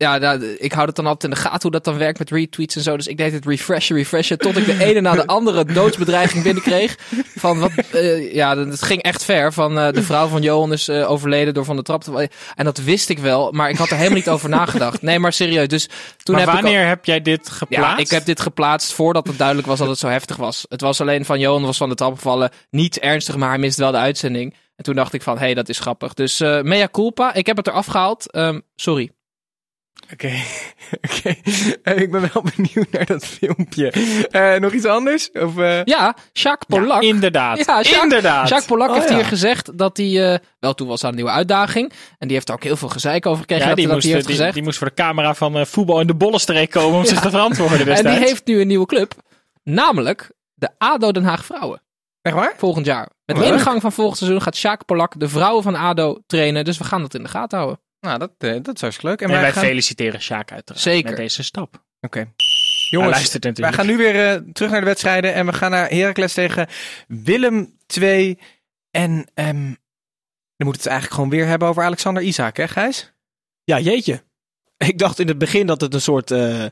[0.04, 2.30] ja, nou, ik hou het dan altijd in de gaten hoe dat dan werkt met
[2.30, 2.98] retweets en zo.
[2.98, 6.98] Dus ik deed het refreshen, refreshen, tot ik de ene na de andere doodsbedreiging binnenkreeg.
[7.36, 9.54] Van wat, eh, ja, het ging echt ver.
[9.54, 12.30] Van eh, de vrouw van Johan is eh, overleden door van de trap te.
[12.56, 15.02] En dat wist ik wel, maar ik had er helemaal niet over nagedacht.
[15.02, 15.68] Nee, maar serieus.
[15.68, 15.88] Dus
[16.18, 17.98] toen maar heb ik al- wanneer heb jij dit geplaatst?
[17.98, 20.66] ja, ik heb dit geplaatst voordat het duidelijk was dat het zo heftig was.
[20.70, 22.52] Het was alleen van Johan was van de trap gevallen.
[22.70, 24.54] Niet ernstig, maar hij mist wel de uitzending.
[24.76, 26.14] En toen dacht ik van, hé, hey, dat is grappig.
[26.14, 27.34] Dus mea culpa.
[27.34, 28.32] Ik heb het eraf gehaald.
[28.32, 29.12] Ehm, sorry.
[30.12, 30.32] Oké,
[31.10, 31.36] oké.
[31.84, 33.92] Eh, ik ben wel benieuwd naar dat filmpje.
[34.32, 35.32] Eh, nog iets anders?
[35.32, 37.02] Of, eh, Ja, Jacques Ja, Polak.
[37.02, 37.58] inderdaad.
[37.58, 38.48] Ja, Jacques- inderdaad.
[38.50, 39.16] Jacques Polak Oh, heeft ja.
[39.16, 40.42] hier gezegd dat hij...
[40.60, 41.92] wel, toen was er een nieuwe uitdaging.
[42.18, 43.68] En die heeft er ook heel veel gezeik over gekregen.
[43.68, 44.54] Ja, die, hij moest, heeft die, gezegd.
[44.54, 47.88] die moest voor de camera van voetbal in de bollenstreek komen om zich te verantwoorden
[47.88, 49.14] en die heeft nu een nieuwe club.
[49.64, 51.82] Namelijk de ADO Den Haag Vrouwen.
[52.22, 52.54] echt waar?
[52.58, 53.10] Volgend jaar.
[53.26, 56.66] Met ingang van volgend seizoen gaat Jacques Polak de vrouwen van ADO trainen.
[56.66, 57.80] Dus we gaan dat in de gaten houden.
[58.04, 59.20] Nou, dat, eh, dat is hartstikke leuk.
[59.22, 59.64] En En wij wij gaan...
[59.64, 61.10] feliciteren Sjaak uiteraard Zeker.
[61.10, 61.84] met deze stap.
[62.02, 62.34] Oké.
[62.90, 65.34] Jongens, luistert wij gaan nu weer eh, terug naar de wedstrijden.
[65.34, 66.68] En we gaan naar Heracles tegen
[67.08, 68.40] Willem 2.
[68.92, 69.74] En ehm
[70.56, 73.14] dan moeten we het eigenlijk gewoon weer hebben over Alexander Isaac, hè Gijs?
[73.64, 74.24] Ja, jeetje.
[74.78, 76.66] Ik dacht in het begin dat het een soort eh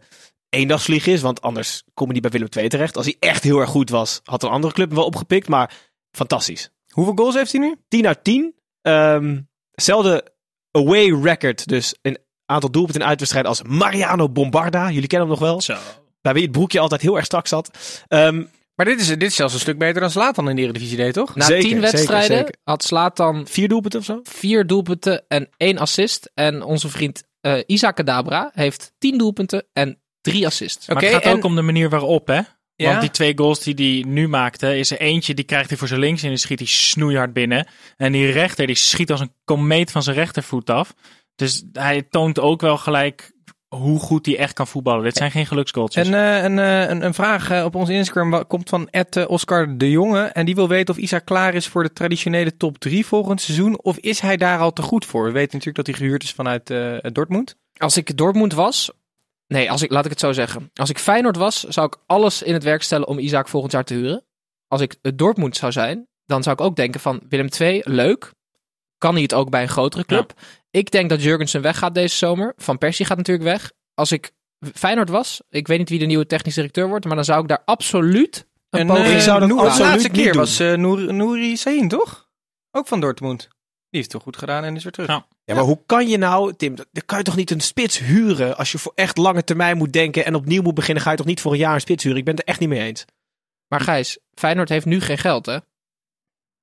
[0.50, 2.98] eendagsvlieg is, want anders kom je niet bij Willem II terecht.
[2.98, 5.74] Als hij echt heel erg goed was, had een andere club hem wel opgepikt, maar
[6.12, 6.72] fantastisch.
[6.88, 7.76] Hoeveel goals heeft hij nu?
[7.88, 8.56] 10 uit 10.
[8.82, 9.40] Ehm
[9.72, 10.34] zelfde
[10.72, 14.92] away record, dus een aantal doelpunten in uitwedstrijden als Mariano Bombarda.
[14.92, 15.62] Jullie kennen hem nog wel.
[15.62, 15.76] Zo.
[16.22, 17.72] Bij wie het broekje altijd heel erg strak zat.
[18.08, 18.44] Ehm,
[18.76, 21.14] Maar dit is, dit is zelfs een stuk beter dan Zlatan in de Eredivisie deed,
[21.14, 21.36] toch?
[21.36, 22.56] Na Zeker, tien zeker, wedstrijden zeker.
[22.64, 24.20] had Slatan vier doelpunten of zo?
[24.24, 26.32] vier doelpunten en één assist.
[26.34, 30.88] En onze vriend eh Isaac Kadabra heeft tien doelpunten en drie assists.
[30.88, 32.42] Maar het gaat en- ook om de manier waarop, hè?
[32.82, 32.90] Ja?
[32.90, 35.88] Want die twee goals die hij nu maakte, is er eentje die krijgt hij voor
[35.88, 37.68] zijn links en die schiet hij snoeihard binnen.
[37.98, 40.94] En die rechter, die schiet als een komeet van zijn rechtervoet af.
[41.36, 43.32] Dus hij toont ook wel gelijk
[43.76, 45.04] hoe goed hij echt kan voetballen.
[45.04, 46.08] Dit zijn geen geluksgoaltjes.
[46.08, 49.78] En eh, een, eh, een, een vraag eh, op ons Instagram komt van Ed, Oscar
[49.78, 50.22] de Jonge.
[50.22, 53.82] En die wil weten of Isaac klaar is voor de traditionele top 3 volgend seizoen.
[53.82, 55.24] Of is hij daar al te goed voor?
[55.24, 57.56] We weten natuurlijk dat hij gehuurd is vanuit eh, Dortmund.
[57.78, 58.92] Als ik Dortmund was...
[59.52, 60.70] Nee, als ik, laat ik het zo zeggen.
[60.74, 63.84] Als ik Feyenoord was, zou ik alles in het werk stellen om Isaac volgend jaar
[63.84, 64.24] te huren.
[64.68, 68.32] Als ik het Dortmund zou zijn, dan zou ik ook denken van Willem II, leuk.
[68.98, 70.34] Kan hij het ook bij een grotere club?
[70.70, 72.54] Ik denk dat Jurgensen weggaat deze zomer.
[72.58, 73.72] Van Persie gaat natuurlijk weg.
[73.94, 74.32] Als ik
[74.74, 77.48] Feyenoord was, ik weet niet wie de nieuwe technisch directeur wordt, maar dan zou ik
[77.48, 80.58] daar absoluut een En poging eh, ik zou dat Noor- absoluut de laatste keer was
[80.58, 82.30] Noor, Nouri Sahin, toch?
[82.72, 83.48] Ook van Dortmund.
[83.92, 85.10] Die heeft het toch goed gedaan en is weer terug.
[85.10, 85.28] Ja.
[85.44, 88.58] Ja, maar hoe kan je nou, Tim, dan kan je toch niet een spits huren
[88.58, 91.26] als je voor echt lange termijn moet denken en opnieuw moet beginnen, ga je toch
[91.26, 92.20] niet voor een jaar een spits huren?
[92.20, 93.06] Ik ben het er echt niet mee eens.
[93.68, 95.58] Maar Gijs, Feyenoord heeft nu geen geld, hè?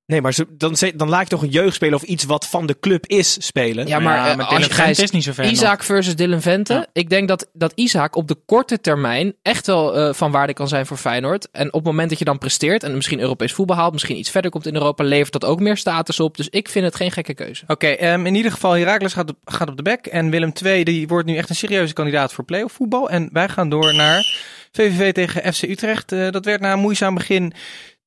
[0.09, 2.76] Nee, maar ze, dan, dan laat je toch een jeugdspeler of iets wat van de
[2.80, 3.86] club is spelen?
[3.86, 5.52] Ja, maar, eh, met als je Dylan Vente Gijs- is niet zo ver nog.
[5.52, 6.72] Isaac versus Dylan Vente.
[6.72, 6.86] Ja.
[6.92, 10.68] Ik denk dat, dat Isaac op de korte termijn echt wel eh, van waarde kan
[10.68, 11.48] zijn voor Feyenoord.
[11.50, 14.30] En op het moment dat je dan presteert en misschien Europees voetbal haalt, misschien iets
[14.30, 16.36] verder komt in Europa, levert dat ook meer status op.
[16.36, 17.64] Dus ik vind het geen gekke keuze.
[17.66, 20.06] Oké, ehm, in ieder geval, Heracles gaat op, gaat op de bek.
[20.06, 23.11] En Willem II die wordt nu echt een serieuze kandidaat voor playoff voetbal.
[23.11, 26.12] En wij gaan door naar VVV tegen FC Utrecht.
[26.12, 27.52] Eh, dat werd na een moeizaam begin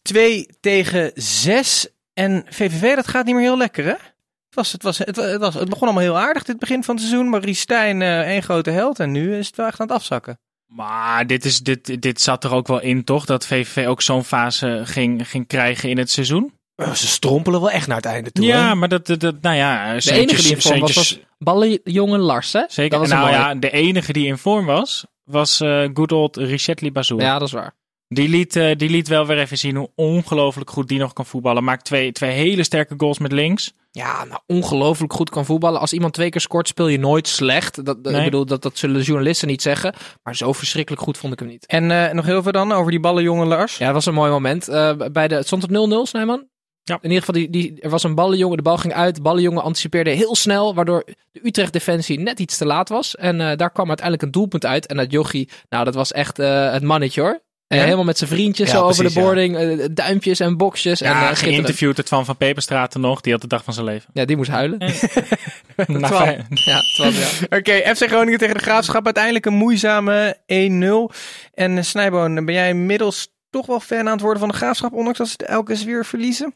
[0.01, 1.87] 2 tegen 6.
[2.13, 3.89] En VVV, dat gaat niet meer heel lekker, hè?
[3.91, 6.83] Het, was, het, was, het, wa- het, was, het begon allemaal heel aardig dit begin
[6.83, 7.29] van het seizoen.
[7.29, 8.99] Maar Ries Stijn, eh, één grote held.
[8.99, 10.39] En nu is het wel echt aan het afzakken.
[10.67, 13.25] Maar dit, is, dit, dit zat er ook wel in, toch?
[13.25, 16.53] Dat VVV ook zo'n fase ging, ging krijgen in het seizoen.
[16.75, 18.45] Oh, ze strompelen wel echt naar het einde toe.
[18.45, 18.75] ja, hè?
[18.75, 22.53] maar dat, dat, dat- nou ja, De enige die in vorm was, was ballenjongen Lars,
[22.53, 22.63] hè?
[22.67, 22.89] Zeker.
[22.89, 26.37] Dat was een nou ja, de enige die in vorm was, was eh good old
[26.37, 27.21] Richet Libazour.
[27.21, 27.73] Ja, dat is waar.
[28.13, 31.25] Die, liet, eh, die liet wel weer even zien hoe ongelooflijk goed die nog kan
[31.25, 31.63] voetballen.
[31.63, 33.73] Maakt twee, twee hele sterke goals met links.
[33.91, 35.79] Ja, nou, ongelooflijk goed kan voetballen.
[35.79, 37.85] Als iemand twee keer scoort, speel je nooit slecht.
[37.85, 38.15] Dat, Nee.
[38.15, 39.93] Ik bedoel, dat, dat zullen de journalisten niet zeggen.
[40.23, 41.65] Maar zo verschrikkelijk goed vond ik hem niet.
[41.65, 43.77] En eh, nog heel veel dan over die ballenjongen Lars.
[43.77, 44.67] Ja, dat was een mooi moment.
[44.67, 46.49] Eh, bij de, het stond op 0-0, Snijman?
[46.83, 46.97] Ja.
[47.01, 49.15] In ieder geval, die, die, er was een ballenjongen, de bal ging uit.
[49.15, 53.15] De ballenjongen anticipeerde heel snel, waardoor de Utrecht-defensie net iets te laat was.
[53.15, 54.85] En eh, daar kwam uiteindelijk een doelpunt uit.
[54.85, 57.41] En dat jochie, nou, dat was echt eh, het mannetje hoor.
[57.71, 57.83] En Ja?
[57.83, 59.21] helemaal met zijn vriendjes Ja, zo over de ja.
[59.21, 59.57] boarding.
[59.57, 61.01] eh, duimpjes en boxjes.
[61.01, 63.21] en, eh, Ja, geïnterviewd het van Van Peperstraten nog.
[63.21, 64.09] Die had de dag van zijn leven.
[64.13, 64.79] Ja, die moest huilen.
[65.87, 66.45] Na ja,
[66.97, 67.29] ja.
[67.57, 69.05] Oké, FC Groningen tegen de Graafschap.
[69.05, 71.15] Uiteindelijk een moeizame 1-0.
[71.53, 74.93] En eh, Snijboon, ben jij inmiddels toch wel fan aan het worden van de Graafschap,
[74.93, 76.55] ondanks dat ze het elke keer weer verliezen?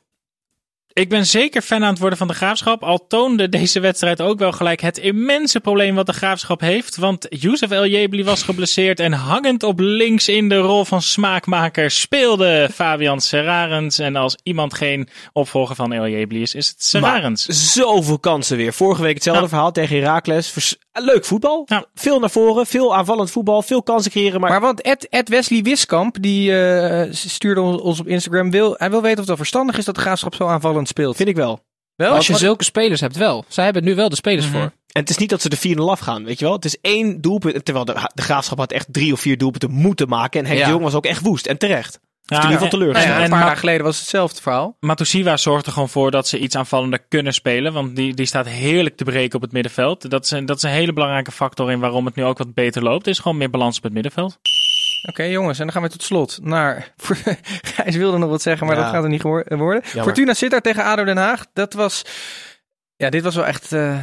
[0.96, 2.84] Ik ben zeker fan aan het worden van de Graafschap.
[2.84, 6.96] Al toonde deze wedstrijd ook wel gelijk het immense probleem wat de Graafschap heeft.
[6.96, 11.92] Want Youssef El Jebli was geblesseerd en hangend op links in de rol van smaakmaker
[11.92, 14.00] speelde Fabian Serarens.
[14.00, 17.48] En als iemand geen opvolger van El Jebli is, is het Serarens.
[17.48, 18.74] Maar zoveel kansen weer.
[18.74, 19.50] Vorige week hetzelfde Ja.
[19.50, 20.76] verhaal tegen Heracles.
[21.04, 21.64] Leuk voetbal.
[21.66, 21.86] Ja.
[21.94, 24.40] Veel naar voren, veel aanvallend voetbal, veel kansen creëren.
[24.40, 28.76] Maar, Maar want Ed, Ed Wesley Wiskamp, die eh, stuurde ons, ons op Instagram, wil,
[28.78, 31.16] hij wil weten of het wel verstandig is dat de Graafschap zo aanvallend speelt.
[31.16, 31.60] vind ik wel.
[31.96, 32.14] wel?
[32.14, 33.46] Als je Wat- zulke spelers hebt, wel.
[33.48, 34.62] Zij hebben nu wel de spelers voor.
[34.62, 36.54] En het is niet dat ze de 4-0 afgaan, weet je wel.
[36.54, 37.66] Het is één doelpunt.
[37.66, 40.40] Terwijl de, de Graafschap had echt drie of vier doelpunten moeten maken.
[40.40, 40.66] En Henk Ja.
[40.66, 41.46] de Jong was ook echt woest.
[41.48, 42.00] En terecht.
[42.28, 43.14] Ja, in ieder geval en- teleurgesteld.
[43.14, 44.78] Nou en een paar dagen geleden was hetzelfde verhaal.
[44.80, 47.74] Matusiwa zorgt er gewoon voor dat ze iets aanvallender kunnen spelen.
[47.74, 50.10] Want die, die staat heerlijk te breken op het middenveld.
[50.10, 52.54] Dat is, een, dat is een hele belangrijke factor in waarom het nu ook wat
[52.54, 53.06] beter loopt.
[53.06, 54.40] Er is gewoon meer balans op het middenveld.
[55.10, 56.94] Oké jongens, en dan gaan we tot slot naar...
[57.76, 58.82] Gijs wilde nog wat zeggen, maar Ja.
[58.84, 59.84] dat gaat er niet worden.
[59.84, 62.06] Fortuna Sittard tegen ADO Den Haag, dat was...
[62.96, 63.72] Ja, dit was wel echt...
[63.72, 63.98] eh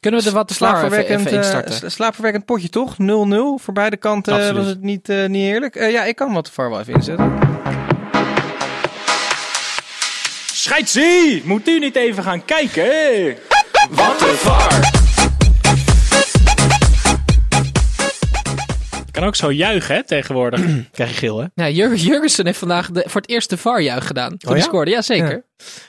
[0.00, 1.26] Kunnen we er wat slaap even, slaapverwekkend,
[1.70, 2.92] even eh, slaapverwekkend potje, toch?
[2.94, 2.96] 0-0.
[3.62, 4.62] Voor beide kanten eh, Absoluut.
[4.62, 5.76] was het niet, eh, niet eerlijk.
[5.76, 7.38] Eh, ja, ik kan wat de VAR wel even inzetten.
[10.52, 11.42] Scheidsie!
[11.44, 12.84] Moet u niet even gaan kijken?
[13.90, 14.80] Wat een VAR!
[19.06, 20.60] Je kan ook zo juichen hè, tegenwoordig.
[20.92, 21.46] Krijg je geel, hè?
[21.54, 24.28] Ja, Jur Jurgensen heeft vandaag de, voor het eerst de VAR-juich gedaan.
[24.28, 24.64] Toen Oh hij ja?
[24.64, 24.90] scoorde.
[24.90, 25.44] Ja, zeker.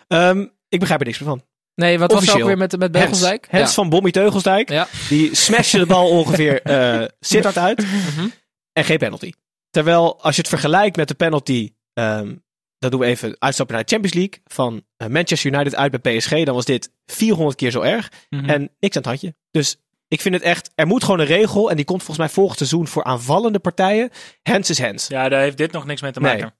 [0.07, 1.41] Ehm, ik begrijp er niks meer van.
[1.79, 3.41] Nee, wat was er ook weer met, met Beugelsdijk?
[3.41, 3.75] Hens, Hens ja.
[3.75, 4.69] van Bommy Teugelsdijk.
[4.69, 4.87] Ja.
[5.09, 7.81] Die smashte de bal ongeveer eh Sittard uit.
[7.81, 8.27] Mhm.
[8.73, 9.31] En geen penalty.
[9.69, 11.73] Terwijl als je het vergelijkt met de penalty...
[11.93, 12.33] ehm
[12.79, 14.41] dat doen we even uitstappen naar de Champions League.
[14.45, 16.43] Van eh, Manchester United uit bij PSG.
[16.43, 18.11] Dan was dit 400 keer zo erg.
[18.29, 18.49] Mhm.
[18.49, 19.35] En niks aan het handje.
[19.51, 19.77] Dus
[20.07, 20.71] ik vind het echt...
[20.75, 21.69] Er moet gewoon een regel.
[21.69, 24.09] En die komt volgens mij volgend seizoen voor aanvallende partijen.
[24.41, 25.07] Hens is hens.
[25.07, 26.39] Ja, daar heeft dit nog niks mee te maken.
[26.39, 26.51] Nee,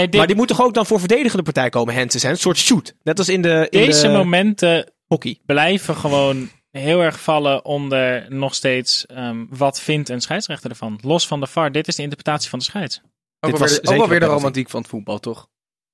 [0.00, 1.94] dit, Maar die moet toch ook dan voor verdedigende partij komen.
[1.94, 2.22] Hens.
[2.22, 2.94] Een soort shoot.
[3.02, 5.38] Net als in de, in deze de momenten hockey.
[5.46, 10.98] blijven gewoon heel erg vallen onder nog steeds ehm, wat vindt een scheidsrechter ervan.
[11.02, 13.00] Los van de VAR, dit is de interpretatie van de scheids.
[13.40, 15.48] Ook Dit was weer, de- ook wel weer de romantiek van het voetbal, toch?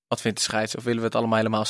[0.08, 0.76] Wat vindt de scheids?
[0.76, 1.64] Of willen we het allemaal helemaal...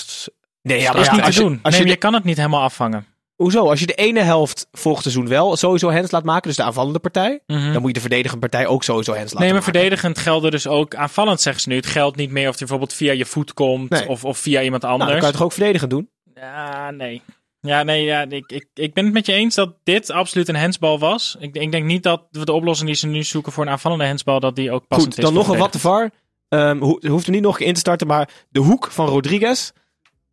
[0.62, 1.58] Nee, ja, dat is ja, niet te als je- doen.
[1.62, 3.06] Als nee, je kan het niet helemaal afvangen.
[3.42, 3.68] Hoezo?
[3.68, 6.98] Als je de ene helft volgend seizoen wel sowieso hens laat maken, dus de aanvallende
[6.98, 7.72] partij, Mhm.
[7.72, 9.72] dan moet je de verdedigende partij ook sowieso hens laten Nee, maar maken.
[9.72, 11.74] verdedigend gelden dus ook aanvallend, zeggen ze nu.
[11.76, 14.08] Het geldt niet meer of hij bijvoorbeeld via je voet komt Nee.
[14.08, 15.20] of, of via iemand Nou, dan anders.
[15.20, 16.10] kan je toch ook verdedigend doen?
[16.34, 17.22] Ja, nee.
[17.60, 20.56] Ja, nee, ja, ik, ik, ik ben het met je eens dat dit absoluut een
[20.56, 21.36] hensbal was.
[21.38, 24.04] Ik, ik denk niet dat we de oplossing die ze nu zoeken voor een aanvallende
[24.04, 25.24] hensbal, dat die ook passend Goed, is.
[25.24, 26.10] dan nog een wat te var.
[26.48, 29.72] Ehm ho hoeft er niet nog in te starten, maar de hoek van Rodriguez.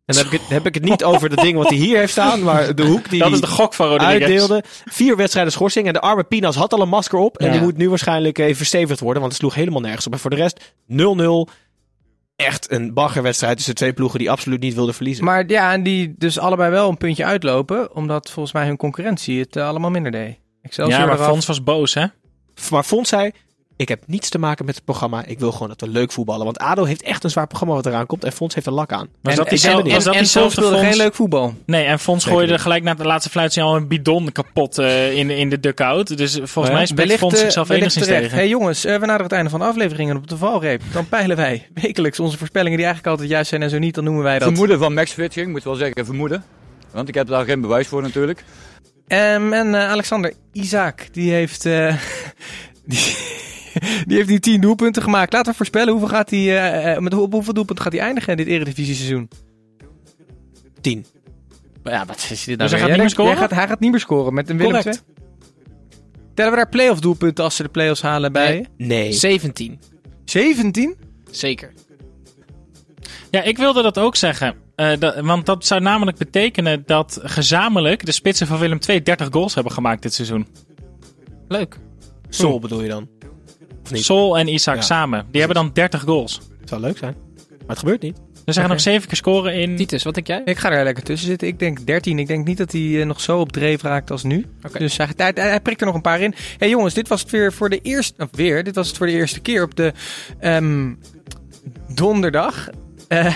[0.08, 1.98] En dan heb ik het, heb ik het niet over dat ding wat hij hier
[1.98, 4.20] heeft staan, maar de hoek die Dat is de gok van Rodriguez.
[4.20, 4.62] uitdeelde.
[4.84, 7.38] Vier wedstrijden schorsing en de arme Pinas had al een masker op.
[7.38, 7.52] En Ja.
[7.52, 10.12] die moet nu waarschijnlijk even verstevigd worden, want het sloeg helemaal nergens op.
[10.12, 11.48] En voor de rest 0-0.
[12.36, 15.24] Echt een baggerwedstrijd tussen twee ploegen die absoluut niet wilden verliezen.
[15.24, 17.94] Maar ja, en die dus allebei wel een puntje uitlopen.
[17.94, 20.38] Omdat volgens mij hun concurrentie het eh, allemaal minder deed.
[20.62, 21.28] Excelsior Ja, maar eraf.
[21.28, 22.04] Fons was boos, hè?
[22.70, 23.30] Maar Fons zei,
[23.78, 25.24] ik heb niets te maken met het programma.
[25.24, 26.44] Ik wil gewoon dat we leuk voetballen.
[26.44, 28.24] Want ADO heeft echt een zwaar programma wat eraan komt.
[28.24, 29.08] En Fons heeft er lak aan.
[29.20, 31.54] Was En, dat en, en, dat en Fons speelde geen leuk voetbal.
[31.66, 32.62] Nee, en Fons Zeker gooide niet.
[32.62, 36.16] gelijk na de laatste fluitsignaal een bidon kapot eh, in, in de dugout.
[36.16, 38.22] Dus volgens mij spreekt Wellicht, Fons eh, zichzelf wellicht enigszins terecht.
[38.22, 38.38] tegen.
[38.38, 40.82] hey jongens, eh, we naderen het einde van de aflevering en op de valreep.
[40.92, 43.94] Dan peilen wij wekelijks onze voorspellingen die eigenlijk altijd juist zijn en zo niet.
[43.94, 44.48] Dan noemen wij dat.
[44.48, 46.44] Vermoeden van Max Fitching, moet wel zeggen vermoeden.
[46.92, 48.44] Want ik heb daar geen bewijs voor natuurlijk.
[49.08, 51.96] Ehm, en eh, Alexander Isaac, die heeft, eh,
[52.84, 53.16] die,
[54.06, 55.32] die heeft nu 10 doelpunten gemaakt.
[55.32, 58.02] Laten we voorspellen, hoeveel gaat hij, eh, eh, met hoe- op hoeveel doelpunten gaat hij
[58.02, 59.28] eindigen in dit eredivisie seizoen?
[60.80, 61.04] 10.
[61.84, 63.36] Ja, wat is dit nou Dus hij gaat niet meer scoren?
[63.36, 64.94] gaat, hij gaat niet meer scoren met een Willem II.
[66.34, 68.66] Tellen we daar play-off doelpunten als ze de play-offs halen bij?
[68.76, 69.12] Nee.
[69.12, 69.80] 17.
[70.24, 70.96] 17?
[71.30, 71.72] Zeker.
[73.30, 74.54] Ja, ik wilde dat ook zeggen.
[74.74, 79.28] Eh, dat- want dat zou namelijk betekenen dat gezamenlijk de spitsen van Willem II 30
[79.30, 80.46] goals hebben gemaakt dit seizoen.
[81.48, 81.78] Leuk.
[82.28, 83.08] Sol bedoel je dan?
[83.88, 84.04] Of niet?
[84.04, 84.80] Sol en Isaac Ja.
[84.82, 85.26] samen.
[85.30, 86.40] Die hebben dan 30 goals.
[86.60, 87.14] Het zou leuk zijn.
[87.48, 88.16] Maar het gebeurt niet.
[88.44, 89.76] Dus ze gaan nog 7 keer scoren in...
[89.76, 90.42] Titus, wat denk jij?
[90.44, 91.48] Ik ga er lekker tussen zitten.
[91.48, 92.18] Ik denk 13.
[92.18, 94.46] Ik denk niet dat hij eh, nog zo op dreef raakt als nu.
[94.78, 96.34] Dus hij, hij, hij prikt er nog een paar in.
[96.58, 98.22] hey jongens, dit was het weer voor de eerste...
[98.22, 99.92] Of weer, dit was het voor de eerste keer op de
[100.40, 100.92] ehm,
[101.94, 102.68] donderdag.
[103.08, 103.34] Eh,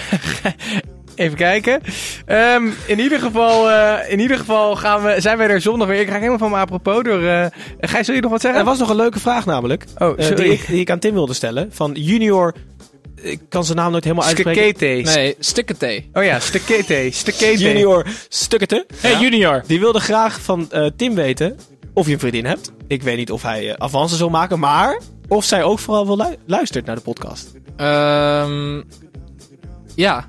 [1.15, 1.81] even kijken.
[2.27, 6.01] Ehm, in, ieder geval, eh, in ieder geval gaan we, zijn wij er zondag weer.
[6.01, 7.23] Ik ga helemaal van me apropos door...
[7.23, 7.47] eh
[7.81, 8.61] Gijs, wil je nog wat zeggen?
[8.61, 9.85] Er was nog een leuke vraag namelijk.
[9.99, 10.43] Oh, eh, sorry.
[10.45, 11.69] die, ik, die ik aan Tim wilde stellen.
[11.73, 12.55] Van junior...
[13.21, 14.63] Ik kan zijn naam nooit helemaal uitspreken.
[14.63, 15.11] Skekete.
[15.19, 16.05] Nee, Stikkete.
[16.13, 17.09] Oh ja, Stekete.
[17.13, 17.59] Stekete.
[17.63, 18.87] Junior Stukkete.
[18.97, 19.63] Hey, junior.
[19.67, 21.57] Die wilde graag van eh, Tim weten
[21.95, 22.73] of je een vriendin hebt.
[22.89, 26.37] Ik weet niet of hij avances zal maken, maar of zij ook vooral wel lu-
[26.47, 27.51] luistert naar de podcast.
[27.77, 28.83] Ehm,
[29.95, 30.29] Ja,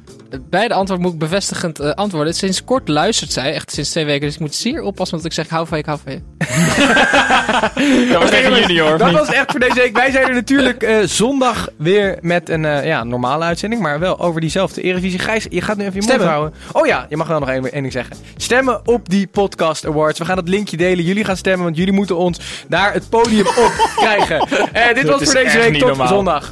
[0.49, 2.33] beide antwoorden moet ik bevestigend eh, antwoorden.
[2.33, 4.25] Sinds kort luistert zij, echt sinds twee weken.
[4.25, 5.49] Dus ik moet zeer oppassen wat ik zeg.
[5.49, 6.21] Hou van je, ik hou van je.
[8.13, 8.97] Dat was junior.
[8.97, 9.97] Dat was echt voor deze week.
[9.97, 13.81] Wij zijn er natuurlijk eh, zondag weer met een eh, ja, normale uitzending.
[13.81, 15.19] Maar wel over diezelfde Eredivisie.
[15.19, 16.53] Gijs, je gaat nu even je mond houden.
[16.71, 18.15] Oh ja, je mag wel nog één, één ding zeggen.
[18.37, 20.19] Stemmen op die Podcast Awards.
[20.19, 21.05] We gaan het linkje delen.
[21.05, 24.47] Jullie gaan stemmen, want jullie moeten ons daar het podium op krijgen.
[24.73, 25.77] Eh, dit was voor deze echt week.
[25.77, 26.07] Tot normaal.
[26.07, 26.51] zondag.